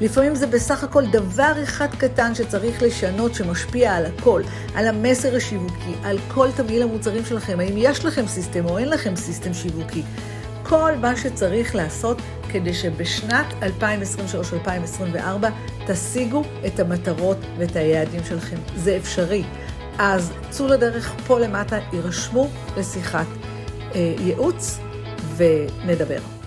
לפעמים 0.00 0.34
זה 0.34 0.46
בסך 0.46 0.84
הכל 0.84 1.06
דבר 1.06 1.52
אחד 1.62 1.88
קטן 1.98 2.34
שצריך 2.34 2.82
לשנות, 2.82 3.34
שמשפיע 3.34 3.94
על 3.94 4.06
הכל, 4.06 4.42
על 4.74 4.86
המסר 4.86 5.36
השיווקי, 5.36 5.94
על 6.04 6.18
כל 6.28 6.48
תמהיל 6.56 6.82
המוצרים 6.82 7.24
שלכם, 7.24 7.60
האם 7.60 7.74
יש 7.76 8.04
לכם 8.04 8.26
system 8.26 8.64
או 8.64 8.78
אין 8.78 8.88
לכם 8.88 9.16
system 9.16 9.54
שיווקי. 9.54 10.02
כל 10.68 10.92
מה 11.00 11.16
שצריך 11.16 11.74
לעשות 11.74 12.22
כדי 12.52 12.74
שבשנת 12.74 13.46
2023-2024 13.62 15.46
תשיגו 15.86 16.42
את 16.66 16.80
המטרות 16.80 17.36
ואת 17.58 17.76
היעדים 17.76 18.20
שלכם. 18.24 18.56
זה 18.76 18.96
אפשרי. 18.96 19.44
אז 19.98 20.32
צאו 20.50 20.66
לדרך 20.66 21.14
פה 21.26 21.38
למטה, 21.38 21.78
הירשמו 21.92 22.48
לשיחת 22.76 23.26
אה, 23.94 24.14
ייעוץ 24.18 24.78
ונדבר. 25.36 26.37